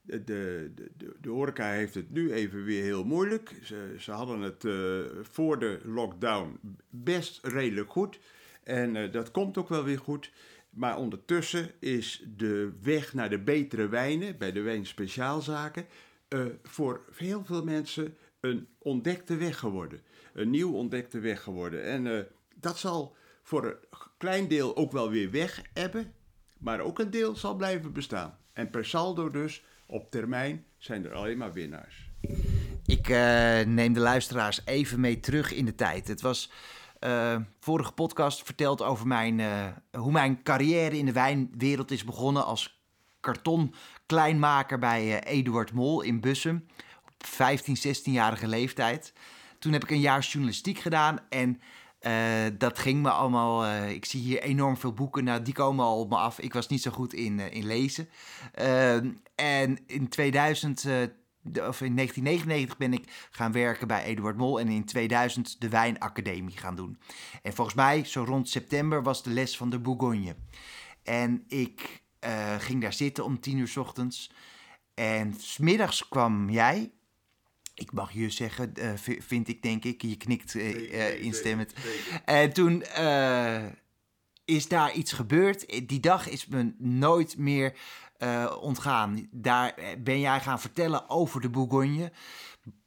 de, 0.01 0.23
de, 0.23 0.71
de, 0.75 1.15
de, 1.21 1.29
horeca 1.29 1.71
heeft 1.71 1.95
het 1.95 2.11
nu 2.11 2.33
even 2.33 2.63
weer 2.63 2.83
heel 2.83 3.03
moeilijk. 3.03 3.55
Ze, 3.63 3.95
ze 3.97 4.11
hadden 4.11 4.39
het 4.39 4.63
uh, 4.63 4.99
voor 5.21 5.59
de 5.59 5.79
lockdown 5.83 6.59
best 6.89 7.45
redelijk 7.45 7.91
goed. 7.91 8.19
En 8.63 9.11
dat 9.11 9.31
komt 9.31 9.57
ook 9.57 9.69
wel 9.69 9.83
weer 9.83 9.99
goed. 9.99 10.31
Maar 10.69 10.97
ondertussen 10.97 11.71
is 11.79 12.25
de 12.37 12.71
weg 12.81 13.13
naar 13.13 13.29
de 13.29 13.39
betere 13.39 13.87
wijnen 13.87 14.37
bij 14.37 14.51
de 14.51 14.61
wijnspeciaalzaken 14.61 15.85
voor 16.63 17.05
heel 17.15 17.45
veel 17.45 17.63
mensen 17.63 18.17
een 18.45 18.67
ontdekte 18.77 19.35
weg 19.35 19.59
geworden. 19.59 20.01
Een 20.33 20.49
nieuw 20.49 20.73
ontdekte 20.73 21.19
weg 21.19 21.41
geworden. 21.41 21.83
En 21.83 22.05
uh, 22.05 22.19
dat 22.55 22.77
zal 22.77 23.15
voor 23.43 23.65
een 23.65 23.75
klein 24.17 24.47
deel 24.47 24.75
ook 24.75 24.91
wel 24.91 25.09
weer 25.09 25.31
weg 25.31 25.61
hebben, 25.73 26.13
maar 26.57 26.79
ook 26.79 26.99
een 26.99 27.09
deel 27.09 27.35
zal 27.35 27.55
blijven 27.55 27.93
bestaan. 27.93 28.37
En 28.53 28.69
per 28.69 28.85
saldo 28.85 29.29
dus, 29.29 29.63
op 29.87 30.11
termijn, 30.11 30.65
zijn 30.77 31.05
er 31.05 31.13
alleen 31.13 31.37
maar 31.37 31.53
winnaars. 31.53 32.09
Ik 32.85 33.09
uh, 33.09 33.59
neem 33.61 33.93
de 33.93 33.99
luisteraars 33.99 34.61
even 34.65 34.99
mee 34.99 35.19
terug 35.19 35.51
in 35.51 35.65
de 35.65 35.75
tijd. 35.75 36.07
Het 36.07 36.21
was 36.21 36.51
uh, 36.99 37.35
vorige 37.59 37.91
podcast 37.91 38.43
verteld 38.43 38.81
over 38.81 39.07
mijn, 39.07 39.41
hoe 39.91 40.11
mijn 40.11 40.43
carrière 40.43 40.97
in 40.97 41.05
de 41.05 41.11
wijnwereld 41.11 41.91
is 41.91 42.03
begonnen 42.03 42.45
als 42.45 42.83
kartonkleinmaker 43.19 44.79
bij 44.79 45.23
Eduard 45.23 45.71
Mol 45.71 46.01
in 46.01 46.19
Bussum. 46.19 46.65
15, 47.27 47.77
16-jarige 47.77 48.47
leeftijd. 48.47 49.13
Toen 49.59 49.73
heb 49.73 49.83
ik 49.83 49.89
een 49.89 49.99
jaar 49.99 50.21
journalistiek 50.21 50.79
gedaan 50.79 51.19
en 51.29 51.61
uh, 52.05 52.57
dat 52.57 52.79
ging 52.79 53.01
me 53.01 53.09
allemaal. 53.09 53.65
Uh, 53.65 53.89
ik 53.89 54.05
zie 54.05 54.21
hier 54.21 54.41
enorm 54.41 54.77
veel 54.77 54.93
boeken. 54.93 55.23
Nou, 55.23 55.41
die 55.41 55.53
komen 55.53 55.85
al 55.85 55.99
op 55.99 56.09
me 56.09 56.15
af. 56.15 56.39
Ik 56.39 56.53
was 56.53 56.67
niet 56.67 56.81
zo 56.81 56.91
goed 56.91 57.13
in, 57.13 57.37
uh, 57.37 57.53
in 57.53 57.65
lezen. 57.65 58.09
Ehm, 58.53 59.11
en 59.35 59.77
in 59.87 60.09
2000, 60.09 60.85
of 61.43 61.81
in 61.81 61.95
1999 61.95 62.77
ben 62.77 62.93
ik 62.93 63.27
gaan 63.31 63.51
werken 63.51 63.87
bij 63.87 64.03
Eduard 64.03 64.37
Mol. 64.37 64.59
En 64.59 64.67
in 64.67 64.85
2000 64.85 65.61
de 65.61 65.69
Wijnacademie 65.69 66.57
gaan 66.57 66.75
doen. 66.75 66.97
En 67.41 67.53
volgens 67.53 67.75
mij, 67.75 68.03
zo 68.03 68.23
rond 68.23 68.49
september, 68.49 69.03
was 69.03 69.23
de 69.23 69.29
les 69.29 69.57
van 69.57 69.69
de 69.69 69.79
Bourgogne. 69.79 70.35
En 71.03 71.43
ik 71.47 72.03
ging 72.57 72.81
daar 72.81 72.93
zitten 72.93 73.25
om 73.25 73.39
tien 73.39 73.57
uur 73.57 73.67
s 73.67 73.77
ochtends. 73.77 74.31
En 74.93 75.33
smiddags 75.37 76.07
kwam 76.07 76.49
jij 76.49 76.91
ik 77.75 77.91
mag 77.91 78.11
je 78.11 78.29
zeggen, 78.29 78.73
uh, 78.79 78.91
vind 79.19 79.47
ik 79.47 79.61
denk 79.61 79.83
ik. 79.83 80.01
Je 80.01 80.17
knikt 80.17 80.53
uh, 80.53 81.23
instemmend. 81.23 81.73
En 82.25 82.53
toen 82.53 82.83
is 84.45 84.67
daar 84.67 84.93
iets 84.93 85.11
gebeurd. 85.11 85.87
Die 85.87 85.99
dag 85.99 86.29
is 86.29 86.45
me 86.47 86.73
nooit 86.77 87.37
meer 87.37 87.77
ontgaan. 88.59 89.27
Daar 89.31 89.75
ben 89.99 90.19
jij 90.19 90.39
gaan 90.39 90.59
vertellen 90.59 91.09
over 91.09 91.41
de 91.41 91.49
Bourgogne. 91.49 92.11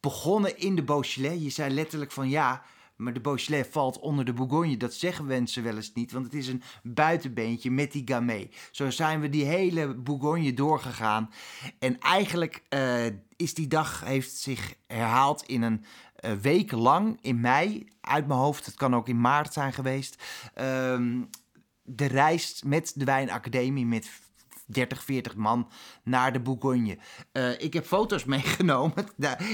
Begonnen 0.00 0.58
in 0.58 0.74
de 0.74 0.82
Beaujolais. 0.82 1.42
Je 1.42 1.50
zei 1.50 1.74
letterlijk 1.74 2.12
van 2.12 2.28
ja, 2.28 2.62
maar 2.98 3.12
de 3.12 3.20
Beaujolais 3.20 3.66
valt 3.70 3.98
onder 3.98 4.24
de 4.24 4.32
Bourgogne. 4.32 4.76
Dat 4.76 4.94
zeggen 4.94 5.26
mensen 5.26 5.62
wel 5.62 5.76
eens 5.76 5.92
niet, 5.92 6.12
want 6.12 6.24
het 6.24 6.34
is 6.34 6.48
een 6.48 6.62
buitenbeentje 6.82 7.70
met 7.70 7.92
die 7.92 8.02
Gamay. 8.04 8.50
Zo 8.70 8.90
zijn 8.90 9.20
we 9.20 9.28
die 9.28 9.44
hele 9.44 9.94
Bourgogne 9.94 10.54
doorgegaan. 10.54 11.30
En 11.78 11.98
eigenlijk 11.98 12.62
uh, 12.70 13.06
is 13.36 13.54
die 13.54 13.66
dag 13.66 14.04
heeft 14.04 14.36
zich 14.36 14.74
herhaald 14.86 15.42
in 15.42 15.62
een 15.62 15.84
uh, 16.20 16.32
week 16.32 16.72
lang 16.72 17.18
in 17.20 17.40
mei. 17.40 17.88
Uit 18.00 18.26
mijn 18.26 18.40
hoofd, 18.40 18.66
het 18.66 18.74
kan 18.74 18.94
ook 18.94 19.08
in 19.08 19.20
maart 19.20 19.52
zijn 19.52 19.72
geweest. 19.72 20.22
Uh, 20.60 21.22
de 21.82 22.06
reis 22.06 22.62
met 22.66 22.92
de 22.94 23.04
Wijnacademie 23.04 23.86
met 23.86 24.10
30, 24.68 25.04
40 25.04 25.36
man 25.36 25.68
naar 26.04 26.32
de 26.32 26.40
Bourgogne. 26.40 26.98
Uh, 27.32 27.60
ik 27.60 27.72
heb 27.72 27.86
foto's 27.86 28.24
meegenomen. 28.34 29.06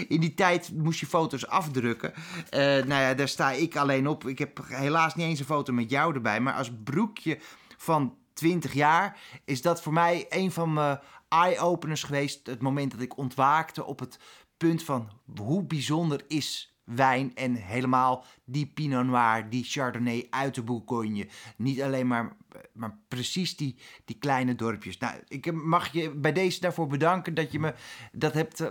In 0.08 0.20
die 0.20 0.34
tijd 0.34 0.72
moest 0.76 1.00
je 1.00 1.06
foto's 1.06 1.46
afdrukken. 1.46 2.12
Uh, 2.14 2.60
nou 2.60 2.88
ja, 2.88 3.14
daar 3.14 3.28
sta 3.28 3.50
ik 3.50 3.76
alleen 3.76 4.08
op. 4.08 4.26
Ik 4.26 4.38
heb 4.38 4.60
helaas 4.68 5.14
niet 5.14 5.26
eens 5.26 5.38
een 5.38 5.44
foto 5.44 5.72
met 5.72 5.90
jou 5.90 6.14
erbij. 6.14 6.40
Maar 6.40 6.54
als 6.54 6.70
broekje 6.84 7.38
van 7.76 8.16
20 8.32 8.72
jaar 8.72 9.18
is 9.44 9.62
dat 9.62 9.82
voor 9.82 9.92
mij 9.92 10.26
een 10.28 10.52
van 10.52 10.72
mijn 10.72 10.98
eye-openers 11.28 12.02
geweest. 12.02 12.46
Het 12.46 12.62
moment 12.62 12.90
dat 12.90 13.00
ik 13.00 13.16
ontwaakte 13.16 13.84
op 13.84 13.98
het 13.98 14.18
punt 14.56 14.82
van 14.82 15.10
hoe 15.36 15.64
bijzonder 15.64 16.24
is 16.28 16.74
wijn 16.84 17.34
en 17.34 17.54
helemaal 17.54 18.24
die 18.44 18.66
Pinot 18.66 19.06
Noir, 19.06 19.50
die 19.50 19.64
Chardonnay 19.64 20.26
uit 20.30 20.54
de 20.54 20.62
Bourgogne. 20.62 21.28
Niet 21.56 21.82
alleen 21.82 22.06
maar, 22.06 22.36
maar 22.72 22.98
precies 23.08 23.56
die, 23.56 23.76
die 24.04 24.18
kleine 24.18 24.54
dorpjes. 24.54 24.98
Nou, 24.98 25.14
ik 25.28 25.52
mag 25.52 25.92
je 25.92 26.10
bij 26.10 26.32
deze 26.32 26.60
daarvoor 26.60 26.86
bedanken 26.86 27.34
dat 27.34 27.52
je 27.52 27.58
me 27.58 27.74
dat 28.12 28.32
hebt 28.32 28.70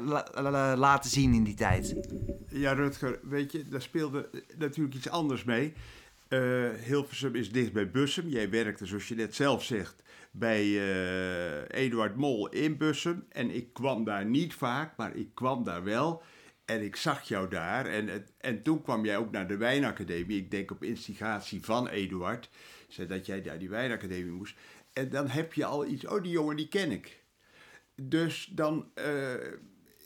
laten 0.75 1.09
zien 1.09 1.33
in 1.33 1.43
die 1.43 1.53
tijd. 1.53 1.95
Ja, 2.47 2.73
Rutger, 2.73 3.19
weet 3.23 3.51
je, 3.51 3.63
daar 3.63 3.81
speelde 3.81 4.29
natuurlijk 4.57 4.95
iets 4.95 5.09
anders 5.09 5.43
mee. 5.43 5.73
Uh, 6.29 6.69
Hilversum 6.85 7.35
is 7.35 7.51
dicht 7.51 7.73
bij 7.73 7.91
Bussum. 7.91 8.27
Jij 8.27 8.49
werkte, 8.49 8.85
zoals 8.85 9.07
je 9.07 9.15
net 9.15 9.35
zelf 9.35 9.63
zegt, 9.63 10.03
bij 10.31 10.65
uh, 10.65 11.69
Eduard 11.69 12.15
Mol 12.15 12.49
in 12.49 12.77
Bussum. 12.77 13.25
En 13.29 13.55
ik 13.55 13.73
kwam 13.73 14.03
daar 14.03 14.25
niet 14.25 14.53
vaak, 14.53 14.97
maar 14.97 15.15
ik 15.15 15.27
kwam 15.33 15.63
daar 15.63 15.83
wel. 15.83 16.23
En 16.65 16.83
ik 16.83 16.95
zag 16.95 17.27
jou 17.27 17.49
daar. 17.49 17.85
En, 17.85 18.27
en 18.37 18.61
toen 18.61 18.81
kwam 18.81 19.05
jij 19.05 19.17
ook 19.17 19.31
naar 19.31 19.47
de 19.47 19.57
Wijnacademie. 19.57 20.37
Ik 20.37 20.51
denk 20.51 20.71
op 20.71 20.83
instigatie 20.83 21.63
van 21.63 21.87
Eduard. 21.87 22.49
Zei 22.87 23.07
dat 23.07 23.25
jij 23.25 23.41
naar 23.45 23.59
die 23.59 23.69
Wijnacademie 23.69 24.31
moest. 24.31 24.55
En 24.93 25.09
dan 25.09 25.27
heb 25.27 25.53
je 25.53 25.65
al 25.65 25.85
iets. 25.85 26.05
Oh, 26.05 26.23
die 26.23 26.31
jongen 26.31 26.55
die 26.55 26.67
ken 26.67 26.91
ik. 26.91 27.23
Dus 27.95 28.51
dan 28.51 28.91
uh, 28.95 29.33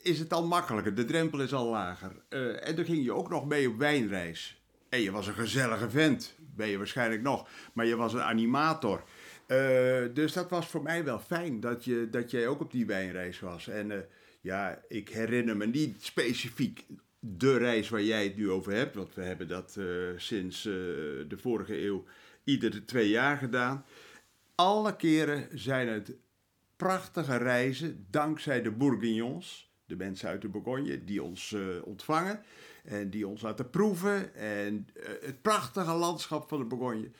is 0.02 0.18
het 0.18 0.32
al 0.32 0.46
makkelijker. 0.46 0.94
De 0.94 1.04
drempel 1.04 1.40
is 1.40 1.54
al 1.54 1.70
lager. 1.70 2.12
Uh, 2.28 2.68
en 2.68 2.74
toen 2.74 2.84
ging 2.84 3.04
je 3.04 3.12
ook 3.12 3.28
nog 3.28 3.46
mee 3.46 3.68
op 3.68 3.78
wijnreis. 3.78 4.62
En 4.88 5.00
je 5.00 5.10
was 5.10 5.26
een 5.26 5.34
gezellige 5.34 5.90
vent. 5.90 6.34
Ben 6.38 6.68
je 6.68 6.78
waarschijnlijk 6.78 7.22
nog. 7.22 7.48
Maar 7.72 7.86
je 7.86 7.96
was 7.96 8.12
een 8.12 8.22
animator. 8.22 9.02
Uh, 9.46 10.04
dus 10.14 10.32
dat 10.32 10.50
was 10.50 10.66
voor 10.66 10.82
mij 10.82 11.04
wel 11.04 11.18
fijn 11.18 11.60
dat, 11.60 11.84
je, 11.84 12.08
dat 12.10 12.30
jij 12.30 12.48
ook 12.48 12.60
op 12.60 12.72
die 12.72 12.86
wijnreis 12.86 13.40
was. 13.40 13.68
En 13.68 14.08
ja, 14.40 14.82
ik 14.88 15.08
herinner 15.08 15.56
me 15.56 15.66
niet 15.66 16.04
specifiek 16.04 16.86
de 17.20 17.56
reis 17.56 17.88
waar 17.88 18.02
jij 18.02 18.24
het 18.24 18.36
nu 18.36 18.50
over 18.50 18.72
hebt. 18.72 18.94
Want 18.94 19.14
we 19.14 19.22
hebben 19.22 19.48
dat 19.48 19.76
uh, 19.78 20.08
sinds 20.16 20.64
uh, 20.64 20.72
de 21.28 21.38
vorige 21.38 21.84
eeuw 21.84 22.04
iedere 22.44 22.84
twee 22.84 23.08
jaar 23.08 23.36
gedaan. 23.36 23.84
Alle 24.54 24.96
keren 24.96 25.48
zijn 25.58 25.88
het 25.88 26.16
prachtige 26.78 27.36
reizen 27.36 28.06
dankzij 28.10 28.62
de 28.62 28.70
Bourguignons. 28.70 29.66
de 29.86 29.96
mensen 29.96 30.28
uit 30.28 30.42
de 30.42 30.48
Bourgogne, 30.48 31.04
die 31.04 31.22
ons 31.22 31.52
eh, 31.52 31.60
ontvangen 31.84 32.42
en 32.84 33.10
die 33.10 33.26
ons 33.26 33.42
laten 33.42 33.70
proeven. 33.70 34.34
En 34.34 34.88
eh, 34.94 35.08
het 35.20 35.42
prachtige 35.42 35.92
landschap 35.92 36.48
van 36.48 36.58
de 36.58 36.64
Bourgogne. 36.64 37.10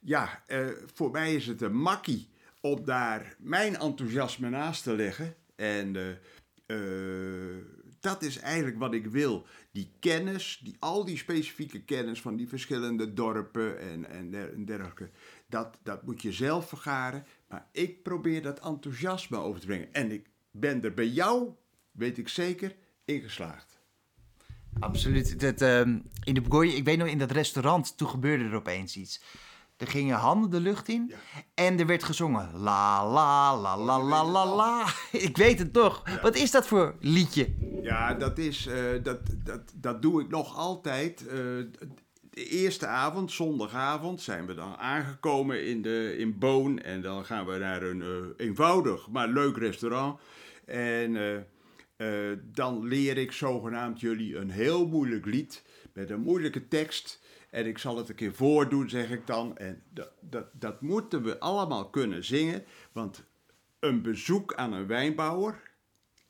Ja, 0.00 0.42
eh, 0.46 0.66
voor 0.94 1.10
mij 1.10 1.34
is 1.34 1.46
het 1.46 1.60
een 1.60 1.76
makkie 1.76 2.28
om 2.60 2.84
daar 2.84 3.36
mijn 3.38 3.76
enthousiasme 3.76 4.48
naast 4.48 4.82
te 4.82 4.96
leggen. 4.96 5.34
En 5.56 6.18
dat 8.00 8.22
is 8.22 8.38
eigenlijk 8.38 8.78
wat 8.78 8.94
ik 8.94 9.06
wil. 9.06 9.46
Die 9.70 9.92
kennis, 10.00 10.60
die, 10.64 10.76
al 10.78 11.04
die 11.04 11.16
specifieke 11.16 11.84
kennis 11.84 12.20
van 12.20 12.36
die 12.36 12.48
verschillende 12.48 13.12
dorpen 13.12 13.80
en, 13.80 14.10
en, 14.10 14.64
dergelijke. 14.64 15.10
Dat, 15.46 15.78
dat 15.82 16.02
moet 16.02 16.22
je 16.22 16.32
zelf 16.32 16.68
vergaren. 16.68 17.24
Maar 17.48 17.68
ik 17.72 18.02
probeer 18.02 18.42
dat 18.42 18.60
enthousiasme 18.60 19.36
over 19.36 19.60
te 19.60 19.66
brengen. 19.66 19.92
En 19.92 20.12
ik 20.12 20.30
ben 20.50 20.84
er 20.84 20.94
bij 20.94 21.08
jou, 21.08 21.50
weet 21.90 22.18
ik 22.18 22.28
zeker, 22.28 22.76
in 23.04 23.20
geslaagd. 23.20 23.78
Absoluut. 24.78 25.40
Dat, 25.40 25.60
ehm, 25.60 25.98
in 26.24 26.34
de 26.34 26.40
Bourgogne, 26.40 26.76
ik 26.76 26.84
weet 26.84 26.98
nog, 26.98 27.08
in 27.08 27.18
dat 27.18 27.30
restaurant, 27.30 27.96
toen 27.96 28.08
gebeurde 28.08 28.44
er 28.44 28.54
opeens 28.54 28.96
iets. 28.96 29.20
Er 29.78 29.86
gingen 29.86 30.16
handen 30.16 30.50
de 30.50 30.60
lucht 30.60 30.88
in 30.88 31.12
en 31.54 31.78
er 31.78 31.86
werd 31.86 32.04
gezongen. 32.04 32.50
La 32.56 33.06
la 33.06 33.56
la 33.56 33.78
la 33.78 34.02
la 34.02 34.24
la 34.24 34.56
la. 34.56 34.86
Ik 35.28 35.36
weet 35.36 35.58
het 35.58 35.72
toch. 35.72 36.20
Wat 36.22 36.36
is 36.36 36.50
dat 36.50 36.66
voor 36.66 36.94
liedje? 37.00 37.48
Ja, 37.82 38.14
dat 38.14 38.38
is, 38.38 38.66
uh, 38.66 38.74
dat, 39.02 39.18
dat, 39.44 39.60
dat 39.74 40.02
doe 40.02 40.22
ik 40.22 40.28
nog 40.28 40.56
altijd. 40.56 41.22
Uh, 41.22 41.30
de 42.30 42.44
eerste 42.44 42.86
avond, 42.86 43.32
zondagavond, 43.32 44.20
zijn 44.20 44.46
we 44.46 44.54
dan 44.54 44.76
aangekomen 44.76 45.66
in, 45.66 45.82
de, 45.82 46.14
in 46.18 46.38
Boon. 46.38 46.78
En 46.78 47.02
dan 47.02 47.24
gaan 47.24 47.46
we 47.46 47.58
naar 47.58 47.82
een 47.82 48.00
uh, 48.00 48.46
eenvoudig, 48.46 49.08
maar 49.08 49.28
leuk 49.28 49.56
restaurant. 49.56 50.20
En 50.64 51.46
dan 52.52 52.86
leer 52.86 53.16
ik 53.16 53.32
zogenaamd 53.32 54.00
jullie 54.00 54.36
een 54.36 54.50
heel 54.50 54.86
moeilijk 54.86 55.26
lied 55.26 55.64
met 55.92 56.10
een 56.10 56.20
moeilijke 56.20 56.68
tekst. 56.68 57.20
En 57.50 57.66
ik 57.66 57.78
zal 57.78 57.96
het 57.96 58.08
een 58.08 58.14
keer 58.14 58.34
voordoen, 58.34 58.88
zeg 58.88 59.10
ik 59.10 59.26
dan. 59.26 59.56
En 59.56 59.82
dat, 59.90 60.10
dat, 60.20 60.46
dat 60.52 60.80
moeten 60.80 61.22
we 61.22 61.38
allemaal 61.38 61.90
kunnen 61.90 62.24
zingen. 62.24 62.64
Want 62.92 63.24
een 63.78 64.02
bezoek 64.02 64.54
aan 64.54 64.72
een 64.72 64.86
wijnbouwer 64.86 65.68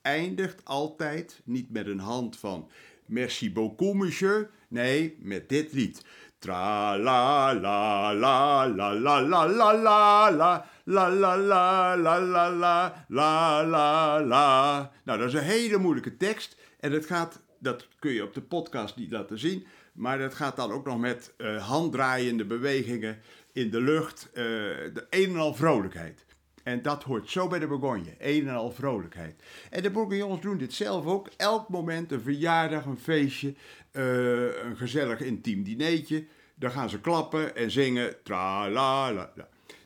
eindigt 0.02 0.64
altijd 0.64 1.40
niet 1.44 1.70
met 1.70 1.86
een 1.86 1.98
hand 1.98 2.36
van 2.36 2.70
merci 3.06 3.52
beaucoup, 3.52 3.94
monsieur. 3.94 4.50
Nee, 4.68 5.16
met 5.20 5.48
dit 5.48 5.72
lied. 5.72 6.04
Tra 6.38 6.98
la 6.98 7.54
la 7.54 8.14
la 8.14 8.64
la 8.64 8.92
la 8.98 9.20
la 9.20 9.46
la 9.46 9.80
la 9.82 10.64
la 10.84 11.08
la 11.08 11.46
la 11.46 11.96
la 11.96 13.04
la 13.08 13.62
la 13.62 14.20
la. 14.20 14.90
Nou, 15.04 15.18
dat 15.18 15.28
is 15.28 15.34
een 15.34 15.40
hele 15.40 15.78
moeilijke 15.78 16.16
tekst. 16.16 16.56
En 16.80 16.92
het 16.92 17.06
gaat, 17.06 17.40
dat 17.58 17.88
kun 17.98 18.12
je 18.12 18.22
op 18.22 18.34
de 18.34 18.42
podcast 18.42 18.96
niet 18.96 19.10
laten 19.10 19.38
zien. 19.38 19.66
Maar 19.98 20.18
dat 20.18 20.34
gaat 20.34 20.56
dan 20.56 20.72
ook 20.72 20.84
nog 20.84 20.98
met 20.98 21.32
uh, 21.38 21.66
handdraaiende 21.68 22.44
bewegingen 22.44 23.18
in 23.52 23.70
de 23.70 23.80
lucht. 23.80 24.28
Uh, 24.30 24.34
de 24.34 25.06
een 25.10 25.30
en 25.30 25.36
al 25.36 25.54
vrolijkheid. 25.54 26.24
En 26.62 26.82
dat 26.82 27.02
hoort 27.02 27.30
zo 27.30 27.48
bij 27.48 27.58
de 27.58 27.66
Bourgogne. 27.66 28.14
Een 28.18 28.48
en 28.48 28.54
al 28.54 28.72
vrolijkheid. 28.72 29.42
En 29.70 29.82
de 29.82 29.90
Bourguignons 29.90 30.40
doen 30.40 30.58
dit 30.58 30.72
zelf 30.72 31.06
ook. 31.06 31.28
Elk 31.36 31.68
moment, 31.68 32.12
een 32.12 32.20
verjaardag, 32.20 32.84
een 32.84 32.98
feestje, 32.98 33.54
uh, 33.92 34.64
een 34.64 34.76
gezellig 34.76 35.20
intiem 35.20 35.62
dineetje. 35.62 36.26
Dan 36.54 36.70
gaan 36.70 36.90
ze 36.90 37.00
klappen 37.00 37.56
en 37.56 37.70
zingen. 37.70 38.22
Tra 38.22 38.70
la 38.70 39.12
la. 39.12 39.32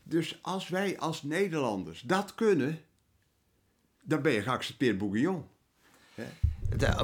Dus 0.02 0.38
als 0.42 0.68
wij 0.68 0.98
als 0.98 1.22
Nederlanders 1.22 2.00
dat 2.00 2.34
kunnen, 2.34 2.80
dan 4.02 4.22
ben 4.22 4.32
je 4.32 4.42
geaccepteerd 4.42 4.98
Bourguignon. 4.98 5.44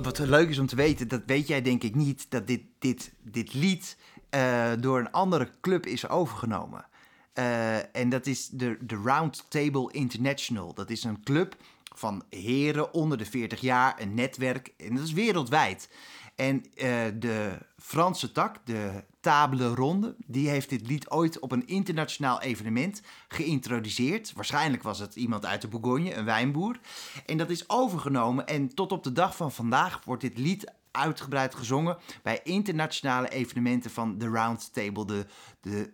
Wat 0.03 0.19
leuk 0.19 0.49
is 0.49 0.59
om 0.59 0.67
te 0.67 0.77
weten, 0.77 1.09
dat 1.09 1.23
weet 1.27 1.47
jij 1.47 1.63
denk 1.63 1.83
ik 1.83 1.95
niet, 1.95 2.27
dat 2.29 2.47
dit, 2.47 2.63
dit, 2.79 3.13
dit 3.23 3.55
lied 3.55 3.97
uh, 4.31 4.71
door 4.81 4.99
een 4.99 5.13
andere 5.13 5.51
club 5.61 5.87
is 5.87 6.09
overgenomen. 6.09 6.87
Uh, 7.35 7.97
en 7.97 8.09
dat 8.09 8.27
is 8.27 8.49
de, 8.49 8.77
de 8.81 9.01
Round 9.05 9.45
Table 9.49 9.93
International. 9.93 10.75
Dat 10.75 10.91
is 10.91 11.05
een 11.05 11.23
club 11.23 11.57
van 11.95 12.23
heren 12.31 12.95
onder 12.95 13.19
de 13.19 13.25
40 13.25 13.61
jaar, 13.61 14.01
een 14.01 14.15
netwerk, 14.15 14.73
en 14.77 14.95
dat 14.95 15.05
is 15.05 15.13
wereldwijd. 15.13 15.89
En 16.39 16.57
uh, 16.57 17.05
de 17.19 17.59
Franse 17.77 18.33
tak, 18.33 18.57
de 18.65 19.05
Table 19.21 19.67
Ronde, 19.67 20.15
die 20.27 20.49
heeft 20.49 20.69
dit 20.69 20.87
lied 20.87 21.11
ooit 21.11 21.39
op 21.39 21.53
een 21.53 21.67
internationaal 21.67 22.41
evenement 22.41 23.03
geïntroduceerd. 23.29 24.33
Waarschijnlijk 24.33 24.83
was 24.83 24.99
het 24.99 25.17
iemand 25.17 25.47
uit 25.47 25.61
de 25.61 25.69
Bourgogne, 25.69 26.15
een 26.15 26.25
wijnboer. 26.25 26.79
En 27.27 27.37
dat 27.37 27.51
is 27.51 27.69
overgenomen 27.69 28.47
en 28.47 28.75
tot 28.75 28.93
op 28.93 29.03
de 29.03 29.13
dag 29.13 29.37
van 29.37 29.53
vandaag 29.53 30.05
wordt 30.05 30.23
dit 30.23 30.39
lied 30.39 30.73
uitgebreid 30.91 31.55
gezongen 31.55 31.97
bij 32.23 32.41
internationale 32.43 33.29
evenementen 33.29 33.91
van 33.91 34.19
de 34.19 34.29
Round 34.29 34.73
Table, 34.73 35.05
de, 35.05 35.27
de 35.61 35.93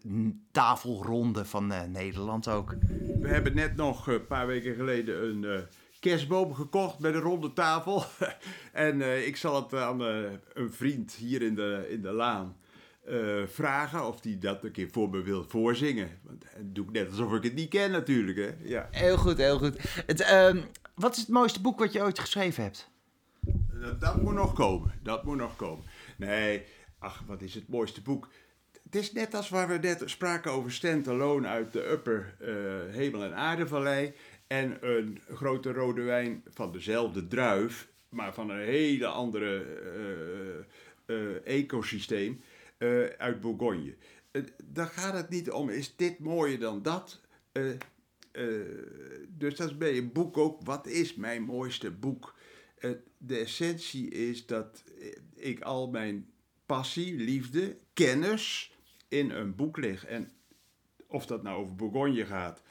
tafelronde 0.51 1.45
van 1.45 1.73
uh, 1.73 1.83
Nederland 1.83 2.49
ook. 2.49 2.75
We 3.21 3.29
hebben 3.29 3.55
net 3.55 3.77
nog 3.77 4.07
een 4.07 4.27
paar 4.27 4.47
weken 4.47 4.75
geleden 4.75 5.25
een 5.25 5.67
kerstboom 6.11 6.55
gekocht 6.55 6.99
bij 6.99 7.13
de 7.13 7.19
ronde 7.19 7.53
tafel. 7.53 8.05
en 8.73 8.97
uh, 8.97 9.27
ik 9.27 9.37
zal 9.37 9.63
het 9.63 9.75
aan 9.75 10.01
een 10.01 10.73
vriend 10.73 11.13
hier 11.13 11.43
in 11.43 11.55
de, 11.55 11.87
in 11.91 12.03
de 12.03 12.13
laan 12.13 12.57
vragen 13.47 14.07
of 14.07 14.23
hij 14.23 14.39
dat 14.41 14.65
een 14.65 14.73
keer 14.73 14.89
voor 14.91 15.11
me 15.11 15.23
wil 15.23 15.45
voorzingen. 15.49 16.19
Want 16.23 16.41
dat 16.41 16.75
doe 16.75 16.85
ik 16.85 16.93
net 16.93 17.11
alsof 17.11 17.33
ik 17.33 17.43
het 17.43 17.55
niet 17.55 17.69
ken 17.69 17.91
natuurlijk. 17.91 18.39
Hè? 18.39 18.51
Ja. 18.69 18.89
Heel 18.91 19.17
goed, 19.17 19.37
heel 19.37 19.59
goed. 19.59 19.77
Het, 20.07 20.21
ehm, 20.21 20.61
wat 20.95 21.13
is 21.13 21.21
het 21.21 21.29
mooiste 21.29 21.61
boek 21.61 21.79
wat 21.79 21.93
je 21.93 22.03
ooit 22.03 22.19
geschreven 22.19 22.63
hebt? 22.63 22.91
Dat, 23.81 24.01
dat, 24.01 24.23
moet 24.23 24.35
nog 24.35 24.53
komen. 24.53 24.93
Dat 25.03 25.25
moet 25.25 25.37
nog 25.37 25.57
komen. 25.57 25.85
Nee, 26.17 26.63
ach, 26.99 27.23
wat 27.27 27.43
is 27.43 27.55
het 27.55 27.69
mooiste 27.69 28.03
boek? 28.03 28.29
Het 28.83 28.95
is 28.95 29.13
net 29.13 29.35
als 29.35 29.49
waar 29.49 29.69
we 29.69 29.79
net 29.79 30.03
spraken 30.05 30.51
over 30.53 30.73
Stand 30.73 31.09
Alone 31.09 31.49
uit 31.49 31.73
de 31.73 31.91
Upper 31.91 32.35
Hemel- 32.91 33.25
en 33.25 33.37
Aardevallei. 33.37 34.15
En 34.47 34.89
een 34.89 35.21
grote 35.29 35.73
rode 35.73 36.03
wijn 36.03 36.43
van 36.49 36.73
dezelfde 36.73 37.27
druif, 37.27 37.89
maar 38.09 38.35
van 38.35 38.51
een 38.51 38.65
hele 38.65 39.07
andere 39.07 39.65
uh, 41.07 41.47
ecosysteem 41.47 42.41
uit 43.19 43.41
Bourgogne. 43.41 43.95
daar 44.65 44.87
gaat 44.87 45.15
het 45.15 45.29
niet 45.29 45.51
om, 45.51 45.69
is 45.69 45.97
dit 45.97 46.19
mooier 46.19 46.59
dan 46.59 46.83
dat? 46.83 47.21
dus 49.29 49.55
dat 49.57 49.69
is 49.71 49.77
bij 49.77 49.97
een 49.97 50.13
boek 50.13 50.37
ook. 50.37 50.61
Wat 50.65 50.87
is 50.87 51.15
mijn 51.15 51.43
mooiste 51.43 51.91
boek? 51.91 52.35
de 53.19 53.37
essentie 53.37 54.11
is 54.11 54.47
dat 54.47 54.85
ik 55.35 55.61
al 55.61 55.89
mijn 55.89 56.31
passie, 56.67 57.15
liefde, 57.15 57.77
kennis 57.93 58.75
in 59.09 59.31
een 59.31 59.55
boek 59.55 59.77
leg. 59.77 60.05
En 60.05 60.33
of 61.07 61.27
dat 61.27 61.43
nou 61.43 61.63
over 61.63 61.75
Bourgogne 61.75 62.27
gaat, 62.27 62.63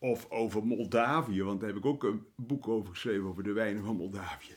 of 0.00 0.30
over 0.30 0.66
Moldavië, 0.66 1.42
want 1.42 1.60
daar 1.60 1.68
heb 1.68 1.78
ik 1.78 1.86
ook 1.86 2.04
een 2.04 2.26
boek 2.36 2.68
over 2.68 2.90
geschreven 2.90 3.28
over 3.28 3.42
de 3.42 3.52
wijnen 3.52 3.84
van 3.84 3.96
Moldavië. 3.96 4.56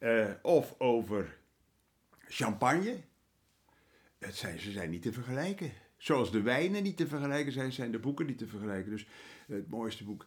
Uh, 0.00 0.30
of 0.42 0.74
over 0.78 1.38
champagne. 2.28 3.00
Het 4.18 4.36
zijn, 4.36 4.58
ze 4.58 4.70
zijn 4.70 4.90
niet 4.90 5.02
te 5.02 5.12
vergelijken. 5.12 5.72
Zoals 5.96 6.32
de 6.32 6.42
wijnen 6.42 6.82
niet 6.82 6.96
te 6.96 7.06
vergelijken 7.06 7.52
zijn, 7.52 7.72
zijn 7.72 7.90
de 7.90 7.98
boeken 7.98 8.26
niet 8.26 8.38
te 8.38 8.46
vergelijken. 8.46 8.90
Dus 8.90 9.06
het 9.46 9.70
mooiste 9.70 10.04
boek 10.04 10.26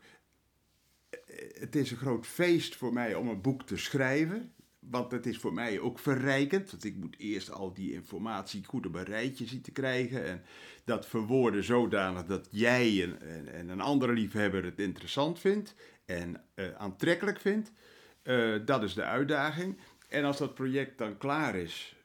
het 1.60 1.76
is 1.76 1.92
een 1.92 1.98
groot 1.98 2.28
feest 2.28 2.76
voor 2.76 2.94
mij 2.94 3.16
om 3.16 3.28
een 3.28 3.42
boek 3.42 3.66
te 3.66 3.78
schrijven. 3.78 4.54
Want 4.90 5.12
het 5.12 5.26
is 5.26 5.38
voor 5.38 5.54
mij 5.54 5.80
ook 5.80 6.00
verrijkend. 6.00 6.72
Want 6.72 6.84
ik 6.84 6.96
moet 6.96 7.16
eerst 7.18 7.52
al 7.52 7.74
die 7.74 7.94
informatie 7.94 8.66
goed 8.66 8.86
op 8.86 8.96
een 8.96 9.04
rijtje 9.04 9.46
zien 9.46 9.62
te 9.62 9.72
krijgen. 9.72 10.26
En 10.26 10.44
dat 10.84 11.06
verwoorden 11.06 11.64
zodanig 11.64 12.26
dat 12.26 12.48
jij 12.52 13.04
en, 13.04 13.48
en, 13.54 13.70
een 13.70 13.82
andere 13.82 14.14
liefhebber 14.14 14.64
het 14.64 14.80
interessant 14.80 15.40
vindt. 15.40 15.76
En 16.06 16.44
uh, 16.56 16.74
aantrekkelijk 16.76 17.40
vindt. 17.40 17.72
Uh, 18.24 18.66
dat 18.66 18.84
is 18.84 18.94
de 18.94 19.04
uitdaging. 19.04 19.78
En 20.10 20.24
als 20.24 20.38
dat 20.38 20.54
project 20.54 20.98
dan 20.98 21.18
klaar 21.18 21.56
is, 21.56 21.96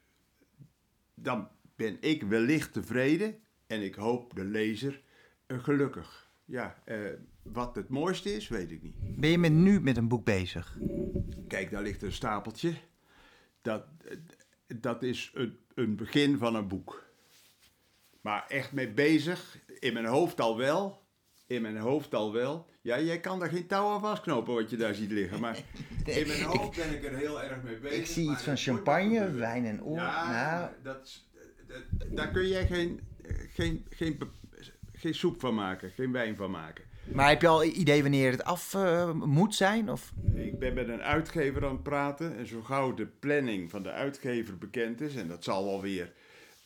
dan 1.14 1.48
ben 1.76 1.96
ik 2.00 2.22
wellicht 2.22 2.72
tevreden. 2.72 3.38
En 3.66 3.82
ik 3.82 3.94
hoop 3.94 4.34
de 4.34 4.44
lezer 4.44 5.00
uh, 5.46 5.62
gelukkig. 5.62 6.30
Ja, 6.44 6.82
wat 7.52 7.76
het 7.76 7.88
mooiste 7.88 8.34
is, 8.34 8.48
weet 8.48 8.70
ik 8.70 8.82
niet. 8.82 8.94
Ben 9.16 9.30
je 9.30 9.38
met, 9.38 9.52
nu 9.52 9.80
met 9.80 9.96
een 9.96 10.08
boek 10.08 10.24
bezig? 10.24 10.78
Kijk, 11.48 11.70
daar 11.70 11.82
ligt 11.82 12.02
een 12.02 12.12
stapeltje. 12.12 12.74
Dat, 13.62 13.84
dat 14.66 15.02
is 15.02 15.30
een, 15.34 15.58
een 15.74 15.96
begin 15.96 16.38
van 16.38 16.54
een 16.54 16.68
boek. 16.68 17.06
Maar 18.20 18.44
echt 18.48 18.72
mee 18.72 18.90
bezig, 18.90 19.58
in 19.78 19.92
mijn 19.92 20.06
hoofd 20.06 20.40
al 20.40 20.56
wel. 20.56 21.06
In 21.46 21.62
mijn 21.62 21.76
hoofd 21.76 22.14
al 22.14 22.32
wel. 22.32 22.66
Ja, 22.80 23.00
jij 23.00 23.20
kan 23.20 23.38
daar 23.38 23.48
geen 23.48 23.66
touw 23.66 23.88
aan 23.88 24.00
vastknopen 24.00 24.54
wat 24.54 24.70
je 24.70 24.76
daar 24.76 24.94
ziet 24.94 25.10
liggen. 25.10 25.40
Maar 25.40 25.56
in 26.04 26.26
mijn 26.26 26.42
hoofd 26.42 26.76
ben 26.76 26.92
ik 26.92 27.04
er 27.04 27.16
heel 27.16 27.42
erg 27.42 27.62
mee 27.62 27.78
bezig. 27.78 27.98
Ik 27.98 28.06
zie 28.06 28.30
iets 28.30 28.42
van 28.42 28.56
champagne, 28.56 29.30
wijn 29.30 29.64
en 29.64 29.82
oor. 29.84 29.96
Ja, 29.96 30.30
nou. 30.30 30.70
dat, 30.82 31.24
dat, 31.66 32.16
daar 32.16 32.30
kun 32.30 32.48
jij 32.48 32.66
geen, 32.66 33.00
geen, 33.52 33.86
geen, 33.88 34.18
geen 34.92 35.14
soep 35.14 35.40
van 35.40 35.54
maken, 35.54 35.90
geen 35.90 36.12
wijn 36.12 36.36
van 36.36 36.50
maken. 36.50 36.84
Maar 37.12 37.28
heb 37.28 37.40
je 37.40 37.48
al 37.48 37.64
idee 37.64 38.02
wanneer 38.02 38.30
het 38.30 38.44
af 38.44 38.74
uh, 38.74 39.12
moet 39.12 39.54
zijn? 39.54 39.90
Of? 39.90 40.12
Ik 40.34 40.58
ben 40.58 40.74
met 40.74 40.88
een 40.88 41.02
uitgever 41.02 41.64
aan 41.64 41.72
het 41.72 41.82
praten. 41.82 42.36
En 42.36 42.46
zo 42.46 42.62
gauw 42.62 42.94
de 42.94 43.06
planning 43.06 43.70
van 43.70 43.82
de 43.82 43.90
uitgever 43.90 44.58
bekend 44.58 45.00
is, 45.00 45.16
en 45.16 45.28
dat 45.28 45.44
zal 45.44 45.64
wel 45.64 45.80
weer, 45.80 46.12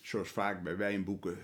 zoals 0.01 0.29
vaak 0.29 0.63
bij 0.63 0.77
wijnboeken, 0.77 1.37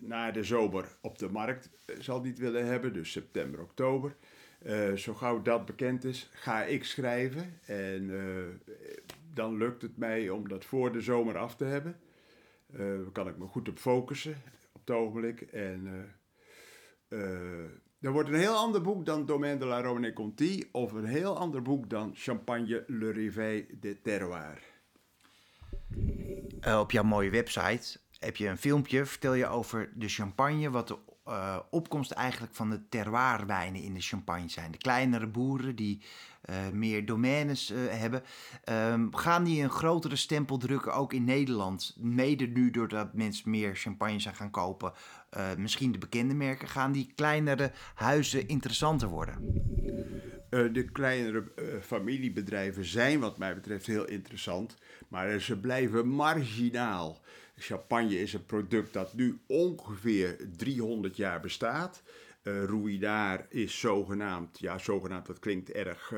na 0.00 0.30
de 0.30 0.44
zomer 0.44 0.88
op 1.00 1.18
de 1.18 1.28
markt 1.28 1.70
zal 1.98 2.20
niet 2.20 2.38
willen 2.38 2.66
hebben, 2.66 2.92
dus 2.92 3.12
september, 3.12 3.60
oktober. 3.60 4.16
Uh, 4.66 4.92
zo 4.92 5.14
gauw 5.14 5.42
dat 5.42 5.66
bekend 5.66 6.04
is, 6.04 6.30
ga 6.32 6.64
ik 6.64 6.84
schrijven. 6.84 7.58
En 7.66 8.10
dan 9.34 9.56
lukt 9.56 9.82
het 9.82 9.96
mij 9.96 10.28
om 10.30 10.48
dat 10.48 10.64
voor 10.64 10.92
de 10.92 11.00
zomer 11.00 11.38
af 11.38 11.56
te 11.56 11.64
hebben. 11.64 11.96
Uh, 12.76 12.98
kan 13.12 13.28
ik 13.28 13.38
me 13.38 13.46
goed 13.46 13.68
op 13.68 13.78
focussen 13.78 14.42
op 14.72 14.80
het 14.80 14.96
ogenblik. 14.96 15.40
En 15.40 16.06
dat 18.00 18.12
wordt 18.12 18.28
een 18.28 18.34
heel 18.34 18.54
ander 18.54 18.82
boek 18.82 19.06
dan 19.06 19.26
Domaine 19.26 19.58
de 19.58 19.64
la 19.64 19.82
Rhône 19.82 20.12
Conti. 20.12 20.68
Of 20.72 20.92
een 20.92 21.04
heel 21.04 21.38
ander 21.38 21.62
boek 21.62 21.90
dan 21.90 22.10
Champagne 22.14 22.84
Le 22.86 23.10
Réveil 23.10 23.64
de 23.80 24.00
Terroir. 24.02 24.62
op 26.80 26.90
jouw 26.90 27.04
mooie 27.04 27.30
website 27.30 27.98
heb 28.18 28.36
je 28.36 28.48
een 28.48 28.58
filmpje, 28.58 29.06
vertel 29.06 29.34
je 29.34 29.46
over 29.46 29.92
de 29.94 30.08
champagne, 30.08 30.70
wat 30.70 30.88
de 30.88 30.98
uh, 31.28 31.58
opkomst 31.70 32.10
eigenlijk 32.10 32.54
van 32.54 32.70
de 32.70 32.88
terroirwijnen 32.88 33.82
in 33.82 33.94
de 33.94 34.00
champagne 34.00 34.48
zijn. 34.48 34.70
De 34.70 34.78
kleinere 34.78 35.26
boeren 35.26 35.76
die 35.76 36.02
uh, 36.50 36.56
meer 36.72 37.06
domaines 37.06 37.72
hebben, 37.74 38.22
um, 38.64 39.14
gaan 39.14 39.44
die 39.44 39.62
een 39.62 39.70
grotere 39.70 40.16
stempel 40.16 40.58
drukken 40.58 40.94
ook 40.94 41.12
in 41.12 41.24
Nederland? 41.24 41.96
Mede 41.98 42.46
nu 42.46 42.70
doordat 42.70 43.14
mensen 43.14 43.50
meer 43.50 43.76
champagne 43.76 44.20
zijn 44.20 44.34
gaan 44.34 44.50
kopen, 44.50 44.92
misschien 45.58 45.92
de 45.92 45.98
bekende 45.98 46.34
merken, 46.34 46.68
gaan 46.68 46.92
die 46.92 47.12
kleinere 47.14 47.72
huizen 47.94 48.48
interessanter 48.48 49.08
worden? 49.08 49.64
de 50.72 50.84
kleinere 50.92 51.44
familiebedrijven 51.82 52.84
zijn 52.84 53.20
wat 53.20 53.38
mij 53.38 53.54
betreft 53.54 53.86
heel 53.86 54.04
interessant, 54.04 54.76
maar 55.08 55.40
ze 55.40 55.58
blijven 55.58 56.08
marginaal. 56.08 57.20
Champagne 57.56 58.20
is 58.20 58.32
een 58.32 58.46
product 58.46 58.92
dat 58.92 59.14
nu 59.14 59.40
ongeveer 59.46 60.36
300 60.56 61.16
jaar 61.16 61.40
bestaat. 61.40 62.02
Uh, 62.42 62.64
Ruidar 62.64 63.46
is 63.48 63.80
zogenaamd, 63.80 64.58
ja, 64.58 64.78
zogenaamd, 64.78 65.26
dat 65.26 65.38
klinkt 65.38 65.70
erg. 65.70 66.12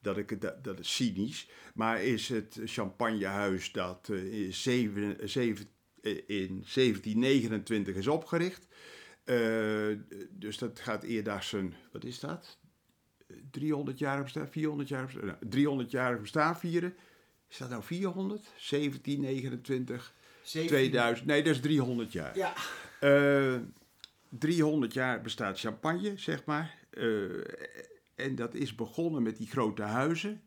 Dat, 0.00 0.16
ik, 0.16 0.40
dat, 0.40 0.64
dat 0.64 0.78
is 0.78 0.94
cynisch. 0.94 1.48
Maar 1.74 2.02
is 2.02 2.28
het 2.28 2.60
champagnehuis 2.64 3.72
dat 3.72 4.08
in, 4.08 4.54
zeven, 4.54 5.28
zeven, 5.28 5.68
in 6.26 6.64
1729 6.74 7.94
is 7.94 8.06
opgericht. 8.06 8.66
dus 10.30 10.58
dat 10.58 10.80
gaat 10.80 11.02
eerder 11.02 11.42
zijn, 11.42 11.74
wat 11.92 12.04
is 12.04 12.20
dat? 12.20 12.58
300 13.50 13.98
jaar 13.98 14.22
bestaan, 14.22 14.48
400 14.48 14.88
jaar 14.88 15.04
bestaan, 15.04 15.38
300 15.48 15.90
jaar 15.90 16.20
bestaan 16.20 16.58
vieren. 16.58 16.94
Is 17.48 17.56
dat 17.56 17.68
nou 17.68 17.82
400? 17.82 18.42
1729, 18.42 20.14
2000. 20.42 21.26
Nee, 21.26 21.42
dat 21.42 21.54
is 21.54 21.60
300 21.60 22.12
jaar. 22.12 22.36
Ja. 22.36 22.52
Uh, 23.00 23.54
eh, 23.54 23.60
300 24.28 24.92
jaar 24.92 25.20
bestaat 25.20 25.60
champagne, 25.60 26.12
zeg 26.16 26.44
maar. 26.44 26.78
Uh, 26.90 27.44
en 28.14 28.34
dat 28.34 28.54
is 28.54 28.74
begonnen 28.74 29.22
met 29.22 29.36
die 29.36 29.46
grote 29.46 29.82
huizen. 29.82 30.42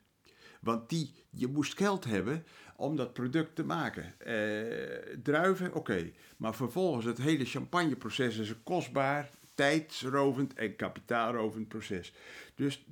Want 0.62 0.90
die, 0.90 1.14
je 1.30 1.48
moest 1.48 1.78
geld 1.78 2.04
hebben 2.06 2.46
om 2.80 2.96
dat 2.96 3.14
product 3.14 3.56
te 3.56 3.64
maken. 3.64 4.04
Uh, 4.04 5.16
druiven, 5.24 5.74
oké. 5.74 6.12
Maar 6.38 6.56
vervolgens 6.56 7.06
het 7.06 7.18
hele 7.18 7.46
champagneproces 7.46 8.38
is 8.38 8.50
een 8.50 8.64
kostbaar, 8.64 9.30
tijdsrovend 9.56 10.54
en 10.54 10.76
kapitaalrovend 10.76 11.68
proces. 11.68 12.14
Dus 12.56 12.86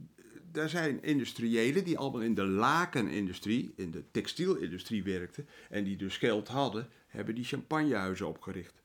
daar 0.51 0.69
zijn 0.69 1.03
industriëlen 1.03 1.83
die 1.83 1.97
allemaal 1.97 2.21
in 2.21 2.35
de 2.35 2.45
lakenindustrie, 2.45 3.73
in 3.75 3.91
de 3.91 4.03
textielindustrie 4.11 5.03
werkten 5.03 5.47
en 5.69 5.83
die 5.83 5.97
dus 5.97 6.17
geld 6.17 6.47
hadden, 6.47 6.89
hebben 7.07 7.35
die 7.35 7.43
champagnehuizen 7.43 8.27
opgericht. 8.27 8.81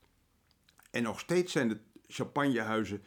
En 0.91 1.03
nog 1.03 1.21
steeds 1.21 1.53
zijn 1.53 1.69
de 1.69 1.79
champagnehuizen 2.07 3.03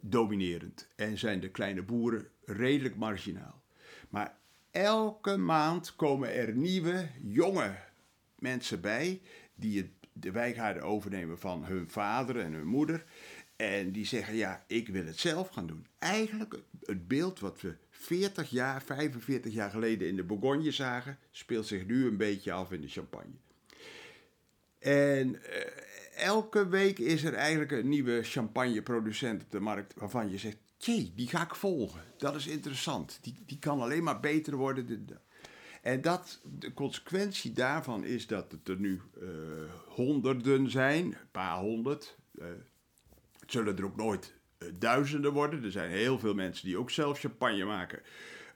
dominerend 0.00 0.88
en 0.96 1.18
zijn 1.18 1.40
de 1.40 1.48
kleine 1.48 1.82
boeren 1.82 2.28
redelijk 2.44 2.96
marginaal. 2.96 3.62
Maar 4.08 4.36
elke 4.84 5.36
maand 5.36 5.96
komen 5.96 6.34
er 6.34 6.54
nieuwe, 6.54 7.08
jonge 7.22 7.76
mensen 8.38 8.80
bij 8.80 9.20
die 9.54 9.92
de 10.12 10.30
wijngaarden 10.30 10.82
overnemen 10.82 11.38
van 11.38 11.64
hun 11.64 11.90
vader 11.90 12.38
en 12.38 12.52
hun 12.52 12.66
moeder. 12.66 13.04
En 13.56 13.92
die 13.92 14.06
zeggen, 14.06 14.34
ja, 14.34 14.64
ik 14.66 14.88
wil 14.88 15.06
het 15.06 15.18
zelf 15.18 15.48
gaan 15.48 15.66
doen. 15.66 15.86
Eigenlijk 15.98 16.54
het 16.82 17.08
beeld 17.08 17.40
wat 17.40 17.60
we 17.60 17.76
40 17.90 18.50
jaar, 18.50 18.82
45 18.82 19.52
jaar 19.52 19.70
geleden 19.70 20.08
in 20.08 20.16
de 20.16 20.24
Bourgogne 20.24 20.70
zagen, 20.70 21.18
speelt 21.30 21.66
zich 21.66 21.86
nu 21.86 22.06
een 22.06 22.16
beetje 22.16 22.52
af 22.52 22.72
in 22.72 22.80
de 22.80 22.88
Champagne. 22.88 23.34
En 24.78 25.42
eh, 25.42 26.24
elke 26.24 26.68
week 26.68 26.98
is 26.98 27.24
er 27.24 27.34
eigenlijk 27.34 27.72
een 27.72 27.88
nieuwe 27.88 28.22
champagneproducent 28.22 29.42
op 29.42 29.50
de 29.50 29.60
markt 29.60 29.94
waarvan 29.96 30.30
je 30.30 30.38
zegt, 30.38 30.58
jee, 30.78 31.12
die 31.16 31.28
ga 31.28 31.42
ik 31.42 31.54
volgen. 31.54 32.00
Dat 32.16 32.34
is 32.34 32.46
interessant. 32.46 33.18
Die, 33.22 33.34
die 33.46 33.58
kan 33.58 33.80
alleen 33.80 34.02
maar 34.02 34.20
beter 34.20 34.56
worden. 34.56 35.08
En 35.82 36.00
dat, 36.00 36.40
de 36.58 36.74
consequentie 36.74 37.52
daarvan 37.52 38.04
is 38.04 38.26
dat 38.26 38.52
het 38.52 38.68
er 38.68 38.76
nu 38.76 39.00
uh, 39.22 39.28
honderden 39.86 40.70
zijn, 40.70 41.04
een 41.04 41.30
paar 41.30 41.58
honderd. 41.58 42.16
Uh, 42.34 42.46
het 43.40 43.52
zullen 43.52 43.76
er 43.76 43.84
ook 43.84 43.96
nooit 43.96 44.34
eh, 44.58 44.68
duizenden 44.78 45.32
worden. 45.32 45.64
Er 45.64 45.70
zijn 45.70 45.90
heel 45.90 46.18
veel 46.18 46.34
mensen 46.34 46.66
die 46.66 46.78
ook 46.78 46.90
zelf 46.90 47.18
champagne 47.18 47.64
maken. 47.64 48.02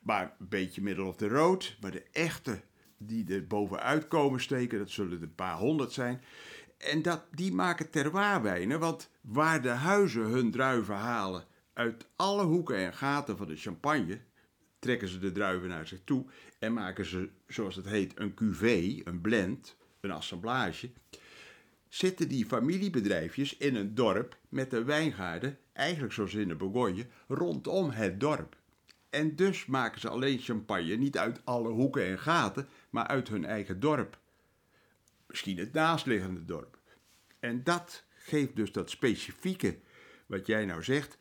Maar 0.01 0.35
een 0.39 0.49
beetje 0.49 0.83
middel 0.83 1.07
of 1.07 1.17
de 1.17 1.29
rood. 1.29 1.77
Maar 1.81 1.91
de 1.91 2.05
echte 2.13 2.61
die 2.99 3.35
er 3.35 3.47
bovenuit 3.47 4.09
komen 4.09 4.41
steken, 4.41 4.79
dat 4.79 4.91
zullen 4.91 5.17
er 5.17 5.23
een 5.23 5.35
paar 5.35 5.57
honderd 5.57 5.93
zijn. 5.93 6.23
En 6.79 7.03
dat, 7.03 7.25
die 7.31 7.53
maken 7.53 7.91
terroirwijnen, 7.91 8.81
want 8.81 9.11
waar 9.21 9.63
de 9.63 9.69
huizen 9.69 10.23
hun 10.23 10.51
druiven 10.51 10.95
halen 10.95 11.45
uit 11.73 12.07
alle 12.17 12.45
hoeken 12.45 12.77
en 12.77 12.95
gaten 12.95 13.37
van 13.37 13.47
de 13.47 13.57
champagne, 13.57 14.21
trekken 14.79 15.09
ze 15.09 15.19
de 15.19 15.33
druiven 15.33 15.69
naar 15.69 15.87
zich 15.87 16.01
toe 16.05 16.27
en 16.59 16.73
maken 16.73 17.05
ze, 17.05 17.29
zoals 17.47 17.77
het 17.77 17.87
heet, 17.87 18.19
een 18.19 18.35
cuvée, 18.35 19.01
een 19.05 19.21
blend, 19.21 19.77
een 20.01 20.11
assemblage. 20.11 20.91
Zitten 21.89 22.29
die 22.29 22.47
familiebedrijfjes 22.47 23.57
in 23.57 23.75
een 23.75 23.95
dorp 23.95 24.37
met 24.49 24.71
de 24.71 24.85
wijngaarden 24.85 25.59
eigenlijk 25.73 26.13
zoals 26.13 26.35
in 26.35 26.49
de 26.49 26.55
Bourgogne, 26.55 27.07
rondom 27.29 27.91
het 27.91 28.21
dorp. 28.21 28.57
En 29.11 29.37
dus 29.37 29.67
maken 29.67 30.01
ze 30.01 30.09
alleen 30.09 30.39
champagne 30.39 30.95
niet 30.95 31.19
uit 31.19 31.41
alle 31.45 31.69
hoeken 31.69 32.05
en 32.05 32.19
gaten, 32.19 32.69
maar 32.91 33.07
uit 33.07 33.29
hun 33.29 33.45
eigen 33.45 33.81
dorp. 33.81 34.19
Misschien 35.27 35.59
het 35.59 35.73
naastliggende 35.73 36.45
dorp. 36.45 36.79
En 37.41 37.65
dat 37.65 38.05
geeft 38.15 38.57
dus 38.57 38.73
dat 38.73 38.91
specifieke, 38.91 39.79
wat 40.27 40.47
jij 40.47 40.65
nou 40.65 40.83
zegt, 40.83 41.19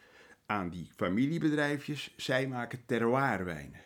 die 0.59 0.89
familiebedrijfjes. 0.95 2.13
Zij 2.17 2.47
maken 2.47 2.85
terroirwijnen. 2.85 3.81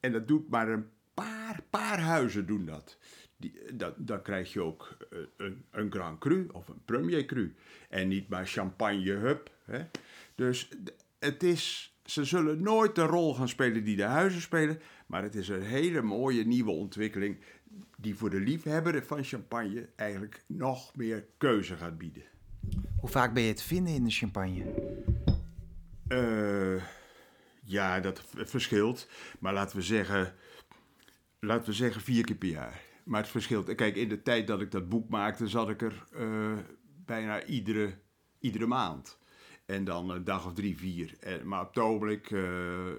En 0.00 0.12
dat 0.12 0.28
doet 0.28 0.48
maar 0.48 0.68
een 0.68 0.86
paar, 1.14 1.60
paar 1.70 2.00
huizen 2.00 2.46
doen 2.46 2.64
dat. 2.66 2.98
Die, 3.36 3.74
dat, 3.74 3.94
dan 3.98 4.22
krijg 4.22 4.52
je 4.52 4.60
ook 4.60 4.96
eh, 5.10 5.18
een, 5.36 5.64
een 5.70 5.92
Grand 5.92 6.18
Cru 6.18 6.46
of 6.52 6.68
een 6.68 6.84
Premier 6.84 7.24
Cru. 7.24 7.54
En 7.88 8.08
niet 8.08 8.28
maar 8.28 8.46
champagne 8.46 9.12
hup. 9.12 9.50
Hè? 9.64 9.84
Dus 10.34 10.68
het 11.18 11.42
is, 11.42 11.96
ze 12.04 12.24
zullen 12.24 12.62
nooit 12.62 12.94
de 12.94 13.02
rol 13.02 13.34
gaan 13.34 13.48
spelen 13.48 13.84
die 13.84 13.96
de 13.96 14.02
huizen 14.02 14.40
spelen. 14.40 14.80
Maar 15.06 15.22
het 15.22 15.34
is 15.34 15.48
een 15.48 15.62
hele 15.62 16.02
mooie 16.02 16.44
nieuwe 16.44 16.70
ontwikkeling. 16.70 17.36
Die 17.98 18.14
voor 18.14 18.30
de 18.30 18.40
liefhebber 18.40 19.04
van 19.04 19.24
champagne 19.24 19.88
eigenlijk 19.96 20.44
nog 20.46 20.96
meer 20.96 21.26
keuze 21.38 21.76
gaat 21.76 21.98
bieden. 21.98 22.22
Hoe 23.00 23.10
vaak 23.10 23.34
ben 23.34 23.42
je 23.42 23.52
te 23.52 23.64
vinden 23.64 23.94
in 23.94 24.04
de 24.04 24.10
champagne? 24.10 24.64
Uh, 26.14 26.82
ja, 27.64 28.00
dat 28.00 28.22
verschilt. 28.34 29.08
Maar 29.38 29.52
laten 29.52 29.76
we 29.76 29.82
zeggen, 29.82 30.34
laten 31.40 31.66
we 31.66 31.72
zeggen 31.72 32.00
vier 32.00 32.24
keer 32.24 32.36
per 32.36 32.48
jaar. 32.48 32.80
Maar 33.04 33.20
het 33.20 33.30
verschilt. 33.30 33.74
Kijk, 33.74 33.96
in 33.96 34.08
de 34.08 34.22
tijd 34.22 34.46
dat 34.46 34.60
ik 34.60 34.70
dat 34.70 34.88
boek 34.88 35.08
maakte, 35.08 35.48
zat 35.48 35.68
ik 35.68 35.82
er 35.82 36.06
uh, 36.12 36.58
bijna 37.04 37.44
iedere, 37.44 37.94
iedere 38.38 38.66
maand. 38.66 39.18
En 39.66 39.84
dan 39.84 40.10
een 40.10 40.24
dag 40.24 40.46
of 40.46 40.52
drie, 40.52 40.76
vier. 40.76 41.14
En, 41.20 41.48
maar 41.48 41.60
op 41.60 41.74
het 41.74 41.78
ogenblik, 41.78 42.30
uh, 42.30 42.92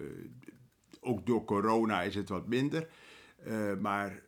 ook 0.99 1.25
door 1.25 1.45
corona 1.45 2.01
is 2.01 2.15
het 2.15 2.29
wat 2.29 2.47
minder. 2.47 2.87
Uh, 3.47 3.75
maar 3.77 4.21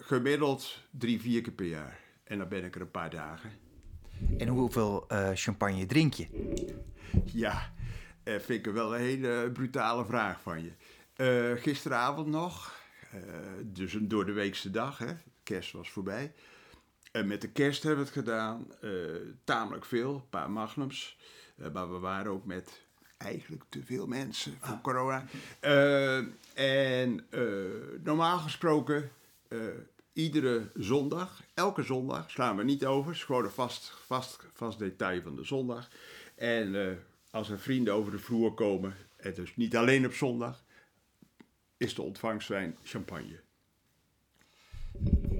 gemiddeld 0.00 0.82
drie, 0.90 1.20
vier 1.20 1.42
keer 1.42 1.52
per 1.52 1.66
jaar. 1.66 2.00
En 2.24 2.38
dan 2.38 2.48
ben 2.48 2.64
ik 2.64 2.74
er 2.74 2.80
een 2.80 2.90
paar 2.90 3.10
dagen. 3.10 3.50
En 4.38 4.48
hoeveel 4.48 5.06
champagne 5.34 5.86
drink 5.86 6.12
je? 6.12 6.52
Ja, 7.24 7.74
vind 8.26 8.66
ik 8.66 8.72
wel 8.72 8.94
een 8.94 9.00
hele 9.00 9.50
brutale 9.52 10.04
vraag 10.04 10.40
van 10.40 10.62
je. 10.62 10.72
gisteravond 11.60 12.26
nog, 12.26 12.74
dus 13.62 13.94
een 13.94 14.08
door 14.08 14.26
de 14.26 14.32
weekse 14.32 14.70
dag, 14.70 14.98
hè. 14.98 15.12
kerst 15.42 15.72
was 15.72 15.90
voorbij. 15.90 16.32
En 17.12 17.26
met 17.26 17.40
de 17.40 17.48
kerst 17.48 17.82
hebben 17.82 18.04
we 18.04 18.10
het 18.10 18.18
gedaan, 18.18 18.66
tamelijk 19.44 19.84
veel, 19.84 20.14
een 20.14 20.28
paar 20.28 20.50
magnums. 20.50 21.16
Eh, 21.56 21.72
maar 21.72 21.92
we 21.92 21.98
waren 21.98 22.32
ook 22.32 22.44
met 22.44 22.86
eigenlijk 23.16 23.64
te 23.68 23.82
veel 23.84 24.06
mensen 24.06 24.56
voor 24.60 24.80
corona. 24.80 25.24
Eh, 25.60 26.16
en 26.54 27.26
eh, 27.30 27.42
normaal 28.02 28.38
gesproken, 28.38 29.10
eh, 29.48 29.58
iedere 30.12 30.70
zondag, 30.74 31.42
elke 31.54 31.82
zondag, 31.82 32.30
slaan 32.30 32.56
we 32.56 32.64
niet 32.64 32.86
over. 32.86 33.08
Het 33.10 33.16
is 33.16 33.24
gewoon 33.24 33.44
een 33.44 33.50
vast, 33.50 33.92
vast, 34.06 34.38
vast 34.52 34.78
detail 34.78 35.22
van 35.22 35.36
de 35.36 35.44
zondag. 35.44 35.88
En 36.34 36.88
eh, 36.88 36.96
als 37.36 37.50
er 37.50 37.58
vrienden 37.58 37.94
over 37.94 38.12
de 38.12 38.18
vloer 38.18 38.54
komen, 38.54 38.94
en 39.16 39.34
dus 39.34 39.56
niet 39.56 39.76
alleen 39.76 40.06
op 40.06 40.12
zondag, 40.12 40.64
is 41.76 41.94
de 41.94 42.02
ontvangstwijn 42.02 42.76
champagne. 42.82 43.40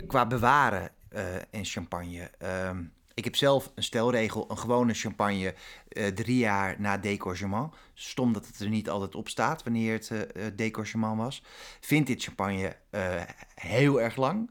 Qua 0.07 0.27
bewaren 0.27 0.91
eh, 1.09 1.35
en 1.37 1.65
champagne. 1.65 2.31
ehm, 2.39 2.85
ik 3.15 3.25
heb 3.25 3.37
zelf 3.37 3.73
een 3.75 3.83
stelregel, 3.83 4.51
een 4.51 4.59
gewone 4.59 4.95
champagne 4.95 5.55
eh, 5.89 6.07
drie 6.07 6.39
jaar 6.39 6.81
na 6.81 6.99
décorgement. 6.99 7.75
Stom 7.95 8.33
dat 8.33 8.47
het 8.47 8.61
er 8.61 8.69
niet 8.69 8.91
altijd 8.91 9.15
op 9.15 9.29
staat 9.29 9.63
wanneer 9.63 9.93
het 9.93 10.11
eh 10.11 10.21
eh, 10.21 10.53
décorgement 10.57 11.17
was. 11.17 11.43
Vintage 11.81 12.19
champagne 12.21 12.77
eh, 12.91 13.23
heel 13.55 14.01
erg 14.01 14.17
lang. 14.17 14.51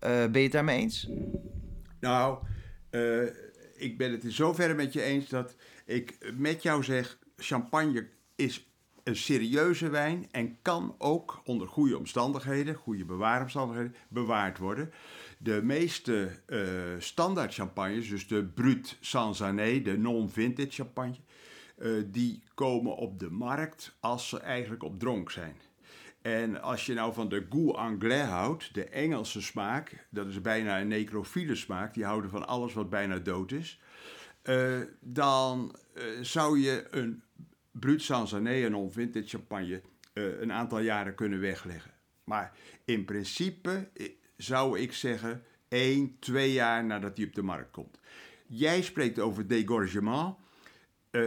Ben 0.00 0.32
je 0.32 0.38
het 0.38 0.52
daarmee 0.52 0.78
eens? 0.78 1.08
Nou, 2.00 2.38
ik 3.78 3.98
ben 3.98 4.12
het 4.12 4.24
in 4.24 4.32
zoverre 4.32 4.74
met 4.74 4.92
je 4.92 5.02
eens 5.02 5.28
dat 5.28 5.54
ik 5.84 6.32
met 6.36 6.62
jou 6.62 6.84
zeg: 6.84 7.18
champagne 7.36 8.08
is 8.36 8.68
een 9.08 9.16
serieuze 9.16 9.88
wijn 9.88 10.28
en 10.30 10.58
kan 10.62 10.94
ook 10.98 11.40
onder 11.44 11.68
goede 11.68 11.98
omstandigheden, 11.98 12.74
goede 12.74 13.04
bewaaromstandigheden, 13.04 13.94
bewaard 14.08 14.58
worden. 14.58 14.92
De 15.38 15.60
meeste 15.62 16.30
eh, 16.46 16.60
standaard 16.98 17.54
champagnes, 17.54 18.08
dus 18.08 18.26
de 18.26 18.44
Brut 18.44 18.96
Sans 19.00 19.42
Année, 19.42 19.82
de 19.82 19.98
non-vintage 19.98 20.70
champagne, 20.70 21.16
eh, 21.76 21.90
die 22.06 22.42
komen 22.54 22.96
op 22.96 23.18
de 23.18 23.30
markt 23.30 23.96
als 24.00 24.28
ze 24.28 24.38
eigenlijk 24.38 24.82
op 24.82 24.98
dronk 24.98 25.30
zijn. 25.30 25.56
En 26.28 26.62
als 26.62 26.86
je 26.86 26.94
nou 26.94 27.12
van 27.12 27.28
de 27.28 27.42
goût 27.42 27.76
anglais 27.76 28.28
houdt, 28.28 28.74
de 28.74 28.84
Engelse 28.84 29.42
smaak, 29.42 30.06
dat 30.10 30.26
is 30.26 30.40
bijna 30.40 30.80
een 30.80 30.88
necrofiele 30.88 31.54
smaak, 31.54 31.94
die 31.94 32.04
houden 32.04 32.30
van 32.30 32.46
alles 32.46 32.72
wat 32.72 32.90
bijna 32.90 33.18
dood 33.18 33.52
is, 33.52 33.80
eh, 34.42 34.80
dan 35.00 35.76
eh, 35.94 36.04
zou 36.20 36.58
je 36.58 36.86
een 36.90 37.22
Brut 37.70 38.02
Sansané, 38.02 38.64
een 38.64 38.70
non-vintage 38.70 39.28
champagne, 39.28 39.82
eh, 40.12 40.40
een 40.40 40.52
aantal 40.52 40.80
jaren 40.80 41.14
kunnen 41.14 41.40
wegleggen. 41.40 41.90
Maar 42.24 42.52
in 42.84 43.04
principe 43.04 43.88
zou 44.36 44.78
ik 44.78 44.92
zeggen 44.92 45.42
één, 45.68 46.16
twee 46.18 46.52
jaar 46.52 46.84
nadat 46.84 47.16
die 47.16 47.26
op 47.26 47.34
de 47.34 47.42
markt 47.42 47.70
komt. 47.70 47.98
Jij 48.46 48.82
spreekt 48.82 49.18
over 49.18 49.46
dégorgement. 49.46 50.36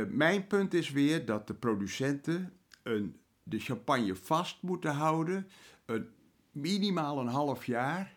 Mijn 0.10 0.48
punt 0.48 0.74
is 0.74 0.92
weer 0.92 1.26
dat 1.26 1.48
de 1.48 1.54
producenten 1.54 2.54
een, 2.84 3.21
de 3.44 3.60
champagne 3.60 4.16
vast 4.16 4.62
moeten 4.62 4.92
houden, 4.92 5.48
een, 5.86 6.10
minimaal 6.52 7.20
een 7.20 7.28
half 7.28 7.66
jaar 7.66 8.14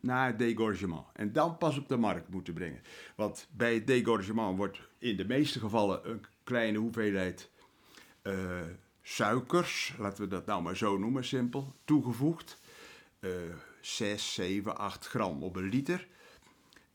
na 0.00 0.26
het 0.26 0.38
dégorgement. 0.38 1.06
En 1.12 1.32
dan 1.32 1.58
pas 1.58 1.78
op 1.78 1.88
de 1.88 1.96
markt 1.96 2.28
moeten 2.28 2.54
brengen. 2.54 2.82
Want 3.16 3.48
bij 3.50 3.74
het 3.74 3.86
dégorgement 3.86 4.56
wordt 4.56 4.80
in 4.98 5.16
de 5.16 5.24
meeste 5.24 5.58
gevallen 5.58 6.10
een 6.10 6.24
kleine 6.44 6.78
hoeveelheid 6.78 7.50
eh, 8.22 8.60
suikers, 9.02 9.94
laten 9.98 10.22
we 10.22 10.28
dat 10.28 10.46
nou 10.46 10.62
maar 10.62 10.76
zo 10.76 10.98
noemen, 10.98 11.24
simpel, 11.24 11.74
toegevoegd. 11.84 12.60
Eh 13.20 13.30
6, 13.80 14.34
7, 14.34 14.76
8 14.76 15.06
gram 15.06 15.42
op 15.42 15.56
een 15.56 15.68
liter. 15.68 16.08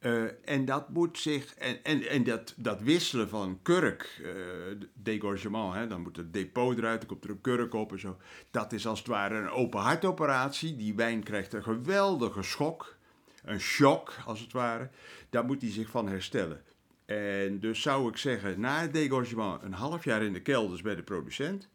Eh, 0.04 0.24
en 0.46 0.66
dat 0.66 0.90
moet 0.90 1.20
zich. 1.20 1.56
En, 1.56 1.84
en, 1.84 2.08
en 2.08 2.24
dat, 2.24 2.54
dat 2.58 2.82
wisselen 2.82 3.30
van 3.30 3.60
kurk, 3.62 4.22
eh 4.24 4.32
dégorgement, 4.94 5.74
hè, 5.74 5.88
dan 5.88 6.02
moet 6.02 6.18
het 6.18 6.34
depot 6.34 6.78
eruit, 6.78 7.00
dan 7.00 7.10
komt 7.10 7.24
er 7.24 7.30
een 7.30 7.42
kurk 7.42 7.74
op 7.74 7.92
en 7.92 8.00
zo. 8.00 8.18
Dat 8.52 8.74
is 8.74 8.88
als 8.88 9.00
het 9.00 9.08
ware 9.08 9.36
een 9.36 9.50
open 9.50 9.80
hartoperatie. 9.80 10.76
Die 10.76 10.96
wijn 10.96 11.24
krijgt 11.24 11.54
een 11.54 11.64
geweldige 11.64 12.42
schok, 12.42 12.96
een 13.44 13.60
shock 13.60 14.14
als 14.26 14.40
het 14.40 14.52
ware. 14.52 14.90
Daar 15.30 15.46
moet 15.46 15.62
hij 15.62 15.72
zich 15.72 15.90
van 15.90 16.08
herstellen. 16.08 16.62
En 17.06 17.60
dus 17.60 17.82
zou 17.82 18.10
ik 18.10 18.18
zeggen, 18.18 18.60
na 18.60 18.82
het 18.82 18.94
dégorgement 18.94 19.64
een 19.64 19.74
half 19.74 20.04
jaar 20.04 20.24
in 20.24 20.34
de 20.34 20.42
kelders 20.42 20.82
bij 20.82 20.96
de 20.96 21.04
producent, 21.04 21.70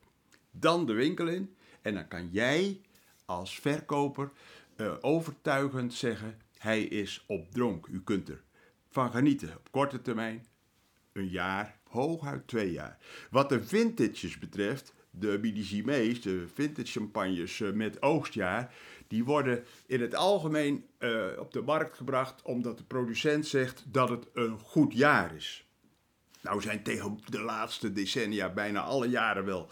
dan 0.50 0.86
de 0.86 0.92
winkel 0.92 1.26
in. 1.26 1.54
En 1.82 1.94
dan 1.94 2.08
kan 2.08 2.28
jij 2.30 2.80
als 3.24 3.60
verkoper 3.60 4.30
eh, 4.76 4.92
overtuigend 5.00 5.94
zeggen: 5.94 6.46
hij 6.59 6.83
is 6.83 7.25
op 7.27 7.51
dronk. 7.53 7.87
U 7.87 8.03
kunt 8.03 8.29
er 8.29 8.42
van 8.88 9.11
genieten 9.11 9.57
op 9.57 9.71
korte 9.71 10.03
termijn, 10.03 10.47
een 11.12 11.29
jaar, 11.29 11.79
hooguit 11.85 12.47
twee 12.47 12.73
jaar. 12.73 12.99
Wat 13.31 13.49
de 13.49 13.62
vintages 13.62 14.38
betreft, 14.38 14.94
de 15.11 15.38
millésimés, 15.40 16.23
de 16.23 16.44
vintage 16.55 16.92
champagnes 16.92 17.61
eh, 17.61 17.73
met 17.73 18.03
oogstjaar, 18.03 18.75
die 19.07 19.25
worden 19.25 19.64
in 19.87 20.01
het 20.01 20.14
algemeen 20.14 20.87
eh, 20.99 21.27
op 21.38 21.53
de 21.53 21.62
markt 21.62 21.97
gebracht 21.97 22.42
omdat 22.42 22.79
de 22.79 22.85
producent 22.85 23.47
zegt 23.47 23.85
dat 23.87 24.09
het 24.09 24.27
een 24.33 24.59
goed 24.59 24.92
jaar 24.92 25.35
is. 25.35 25.66
Nou 26.40 26.61
zijn 26.61 26.83
tegen 26.83 27.18
de 27.25 27.40
laatste 27.40 27.92
decennia 27.92 28.53
bijna 28.53 28.81
alle 28.81 29.09
jaren 29.09 29.44
wel 29.44 29.71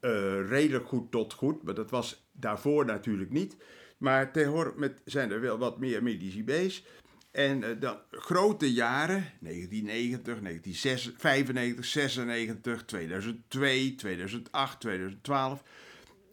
eh, 0.00 0.48
redelijk 0.48 0.86
goed 0.86 1.10
tot 1.10 1.32
goed, 1.32 1.62
maar 1.62 1.74
dat 1.74 1.90
was 1.90 2.26
daarvoor 2.32 2.84
natuurlijk 2.84 3.30
niet. 3.30 3.56
Maar 4.02 4.32
tegenwoordig 4.32 4.92
zijn 5.04 5.30
er 5.30 5.40
wel 5.40 5.58
wat 5.58 5.78
meer 5.78 6.02
millésimés. 6.02 6.84
En 7.30 7.64
eh, 7.64 7.80
dan 7.80 7.96
grote 8.10 8.72
jaren, 8.72 9.24
1990, 9.40 10.40
1995, 10.40 11.84
96, 11.84 12.84
2002, 12.84 13.94
2008, 13.94 14.80
2012. 14.80 15.62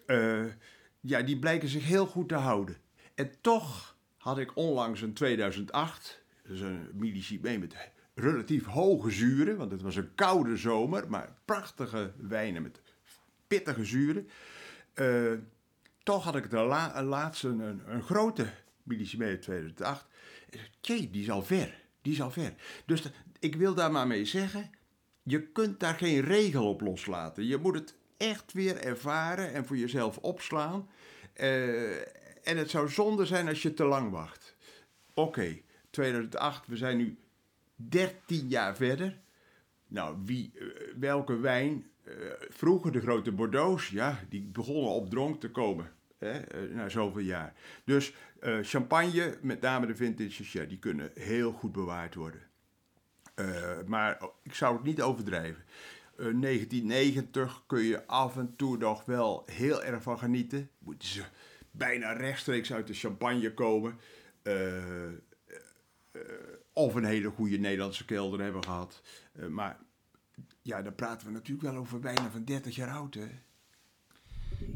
eh, 0.06 0.46
ja, 1.00 1.22
die 1.22 1.40
blijken 1.40 1.70
zich 1.70 1.86
heel 1.86 2.06
goed 2.06 2.30
te 2.30 2.36
houden. 2.36 2.78
En 3.16 3.32
toch 3.42 3.96
had 4.18 4.38
ik 4.38 4.56
onlangs 4.56 5.02
een 5.02 5.14
2008, 5.14 6.22
dus 6.48 6.60
een 6.60 6.90
millésimé 6.94 7.58
met 7.58 7.76
relatief 8.14 8.66
hoge 8.66 9.12
zuren, 9.12 9.58
want 9.58 9.72
het 9.72 9.82
was 9.82 9.96
een 9.96 10.16
koude 10.16 10.58
zomer, 10.58 11.10
maar 11.10 11.36
prachtige 11.46 12.12
wijnen 12.18 12.62
met 12.62 12.82
pittige 13.48 13.86
zuren. 13.86 14.30
Eh, 14.94 15.34
toch 16.10 16.24
had 16.24 16.36
ik 16.36 16.50
de 16.50 16.58
la 16.58 17.04
laatste 17.04 17.48
een, 17.48 17.82
een 17.86 18.04
grote 18.04 18.50
millésimé 18.84 19.26
uit 19.26 19.42
2008. 19.42 20.06
Tjee, 20.82 21.10
die 21.10 21.22
is 21.22 21.30
al 21.30 21.44
ver. 21.44 21.82
Die 22.02 22.14
is 22.14 22.22
al 22.22 22.32
ver. 22.32 22.54
Dus 22.86 23.04
ik 23.40 23.56
wil 23.56 23.74
daar 23.74 23.92
maar 23.92 24.08
mee 24.08 24.26
zeggen, 24.26 24.72
je 25.24 25.42
kunt 25.42 25.80
daar 25.80 25.94
geen 25.94 26.22
regel 26.22 26.70
op 26.70 26.82
loslaten. 26.82 27.46
Je 27.46 27.58
moet 27.58 27.76
het 27.76 27.96
echt 28.18 28.54
weer 28.54 28.78
ervaren 28.78 29.54
en 29.54 29.66
voor 29.66 29.78
jezelf 29.78 30.18
opslaan. 30.18 30.90
Eh, 31.34 31.98
en 32.48 32.58
het 32.58 32.70
zou 32.70 32.90
zonde 32.90 33.26
zijn 33.26 33.48
als 33.48 33.62
je 33.62 33.74
te 33.74 33.84
lang 33.84 34.12
wacht. 34.12 34.56
Oké, 35.14 35.62
2008, 35.90 36.68
we 36.68 36.78
zijn 36.78 36.98
nu 36.98 37.18
13 37.76 38.48
jaar 38.48 38.76
verder. 38.76 39.20
Nou, 39.88 40.18
wie, 40.26 40.52
eh, 40.56 40.66
welke 40.96 41.38
wijn? 41.40 41.90
eh, 42.10 42.16
vroeger 42.50 42.92
de 42.92 43.02
grote 43.02 43.32
Bordeaux's, 43.32 43.90
ja, 43.90 44.20
die 44.30 44.42
begonnen 44.42 44.92
op 44.92 45.10
dronk 45.10 45.40
te 45.40 45.52
komen. 45.52 45.92
Hè, 46.20 46.40
eh, 46.40 46.76
na 46.76 46.90
zoveel 46.90 47.22
jaar. 47.22 47.54
Dus 47.84 48.14
eh, 48.40 48.58
champagne, 48.62 49.38
met 49.42 49.62
name 49.62 49.86
de 49.86 49.96
vintages, 49.96 50.52
ja, 50.52 50.66
die 50.66 50.80
kunnen 50.80 51.12
heel 51.14 51.52
goed 51.52 51.72
bewaard 51.72 52.16
worden. 52.16 52.42
Eh, 53.36 53.78
maar 53.86 54.22
ik 54.44 54.54
zou 54.54 54.76
het 54.76 54.84
niet 54.84 55.02
overdrijven. 55.02 55.64
Eh, 56.18 56.26
1990 56.26 57.64
kun 57.68 57.84
je 57.84 58.08
af 58.08 58.38
en 58.38 58.56
toe 58.56 58.78
nog 58.78 59.06
wel 59.06 59.44
heel 59.46 59.84
erg 59.84 60.04
van 60.04 60.20
genieten. 60.20 60.70
Moeten 60.80 61.08
ze 61.08 61.24
bijna 61.72 62.12
rechtstreeks 62.12 62.74
uit 62.74 62.88
de 62.88 62.94
champagne 62.94 63.54
komen. 63.54 64.00
Of 66.74 66.96
een 66.96 67.04
hele 67.04 67.30
goede 67.30 67.58
Nederlandse 67.58 68.06
kelder 68.06 68.42
hebben 68.42 68.64
gehad. 68.64 69.02
Eh, 69.34 69.48
maar 69.48 69.78
ja, 70.62 70.82
dan 70.82 70.96
praten 70.96 71.28
we 71.28 71.34
natuurlijk 71.34 71.72
wel 71.72 71.82
over 71.82 72.00
bijna 72.00 72.30
van 72.30 72.44
30 72.44 72.76
jaar 72.76 72.92
oud. 72.92 73.14
Hè? 73.14 73.28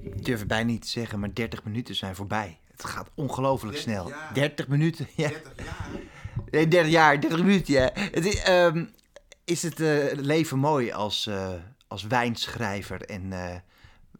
Ik 0.04 0.26
durf 0.26 0.40
het 0.40 0.48
bijna 0.48 0.66
niet 0.72 0.82
te 0.82 0.88
zeggen, 0.88 1.20
maar 1.20 1.34
30 1.34 1.64
minuten 1.64 1.96
zijn 1.96 2.16
voorbij. 2.16 2.60
Het 2.72 2.86
gaat 2.86 3.10
ongelooflijk 3.16 3.76
30 3.76 3.94
snel. 3.94 4.10
jaar. 4.10 4.34
30 4.34 4.68
minuten, 4.68 5.08
ja. 5.16 5.28
30 5.28 5.52
jaar? 5.66 5.90
Nee, 6.52 6.68
30 6.68 6.92
jaar, 6.92 7.20
30 7.22 7.40
minuten, 7.40 7.74
ja. 7.74 7.90
Het 7.94 8.26
is, 8.26 8.42
ehm, 8.44 8.86
is 9.44 9.62
het 9.64 9.80
eh, 9.80 10.04
leven 10.14 10.60
mooi 10.60 10.92
als, 10.92 11.28
eh, 11.28 11.50
als 11.88 12.04
wijnschrijver 12.04 13.02
en 13.02 13.34
eh, 13.34 13.56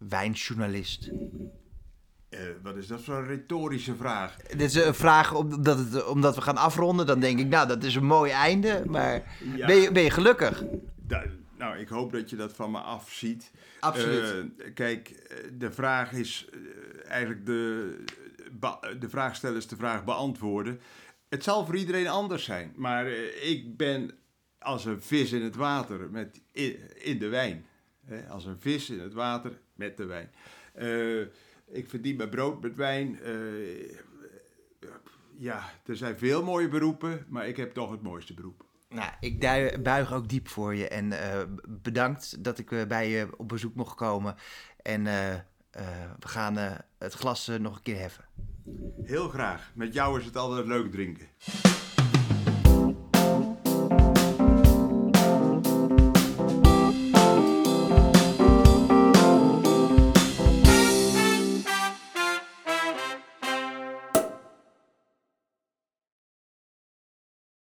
wijnjournalist? 0.10 1.10
Wat 2.64 2.76
is 2.76 2.88
dat 2.88 3.02
voor 3.02 3.16
een 3.16 3.26
retorische 3.28 3.96
vraag? 3.96 4.36
Dit 4.38 4.62
is 4.62 4.76
een 4.76 4.94
vraag 4.96 5.34
omdat, 5.34 5.78
het, 5.78 6.06
omdat 6.08 6.36
we 6.36 6.42
gaan 6.42 6.58
afronden. 6.58 7.06
Dan 7.06 7.20
denk 7.20 7.40
ik, 7.40 7.48
nou, 7.48 7.68
dat 7.68 7.84
is 7.84 7.96
een 7.96 8.06
mooi 8.06 8.32
einde. 8.32 8.84
Maar 8.88 9.36
Ja. 9.56 9.66
ben, 9.68 9.76
je, 9.76 9.92
ben 9.92 10.04
je 10.04 10.10
gelukkig? 10.10 10.64
Da- 10.96 11.24
nou, 11.64 11.78
ik 11.78 11.88
hoop 11.88 12.12
dat 12.12 12.30
je 12.30 12.36
dat 12.36 12.54
van 12.54 12.72
me 12.72 12.80
afziet. 12.80 13.52
Absoluut. 13.80 14.52
Eh, 14.58 14.74
kijk, 14.74 15.32
de 15.58 15.72
vraag 15.72 16.12
is 16.12 16.50
eh, 16.54 17.10
eigenlijk 17.12 17.46
de, 17.46 17.98
de 19.00 19.10
vraag 19.10 19.36
stellen 19.36 19.58
is 19.58 19.68
de 19.68 19.76
vraag 19.76 20.04
beantwoorden. 20.04 20.80
Het 21.30 21.44
zal 21.44 21.66
voor 21.66 21.76
iedereen 21.76 22.08
anders 22.08 22.44
zijn, 22.44 22.74
maar 22.76 23.06
eh, 23.06 23.50
ik 23.50 23.78
ben 23.78 24.12
als 24.60 24.86
een 24.86 25.02
vis 25.02 25.32
in 25.32 25.42
het 25.42 25.56
water 25.56 26.10
met 26.10 26.42
in, 26.52 26.80
in 26.96 27.20
de 27.20 27.28
wijn. 27.28 27.66
Hè? 28.06 28.28
Als 28.28 28.46
een 28.46 28.60
vis 28.60 28.90
in 28.90 29.00
het 29.00 29.14
water 29.14 29.60
met 29.76 29.98
de 29.98 30.06
wijn. 30.06 30.32
Ik 31.68 31.90
verdien 31.90 32.16
mijn 32.16 32.30
brood 32.30 32.62
met 32.62 32.76
wijn. 32.76 33.20
Ja, 35.38 35.70
er 35.86 35.98
zijn 35.98 36.18
veel 36.18 36.44
mooie 36.44 36.68
beroepen, 36.68 37.26
maar 37.30 37.48
ik 37.48 37.58
heb 37.58 37.74
toch 37.74 37.92
het 37.92 38.02
mooiste 38.02 38.34
beroep. 38.34 38.66
Nou, 38.94 39.12
ik 39.20 39.40
buig 39.84 40.14
ook 40.14 40.30
diep 40.30 40.48
voor 40.48 40.76
je 40.76 40.88
en 40.88 41.12
eh, 41.12 41.44
bedankt 41.68 42.44
dat 42.44 42.60
ik 42.60 42.72
eh, 42.72 42.88
bij 42.88 43.10
je 43.10 43.28
op 43.38 43.48
bezoek 43.48 43.76
mocht 43.76 43.96
komen. 43.96 44.36
En 44.82 45.08
eh, 45.08 45.36
we 46.20 46.28
gaan 46.28 46.58
het 46.98 47.14
glas 47.14 47.52
nog 47.60 47.76
een 47.76 47.82
keer 47.82 48.00
heffen. 48.00 48.26
Heel 49.04 49.30
graag. 49.30 49.72
Met 49.74 49.94
jou 49.94 50.20
is 50.20 50.26
het 50.26 50.38
altijd 50.38 50.66
leuk 50.68 50.92
drinken. 50.92 51.28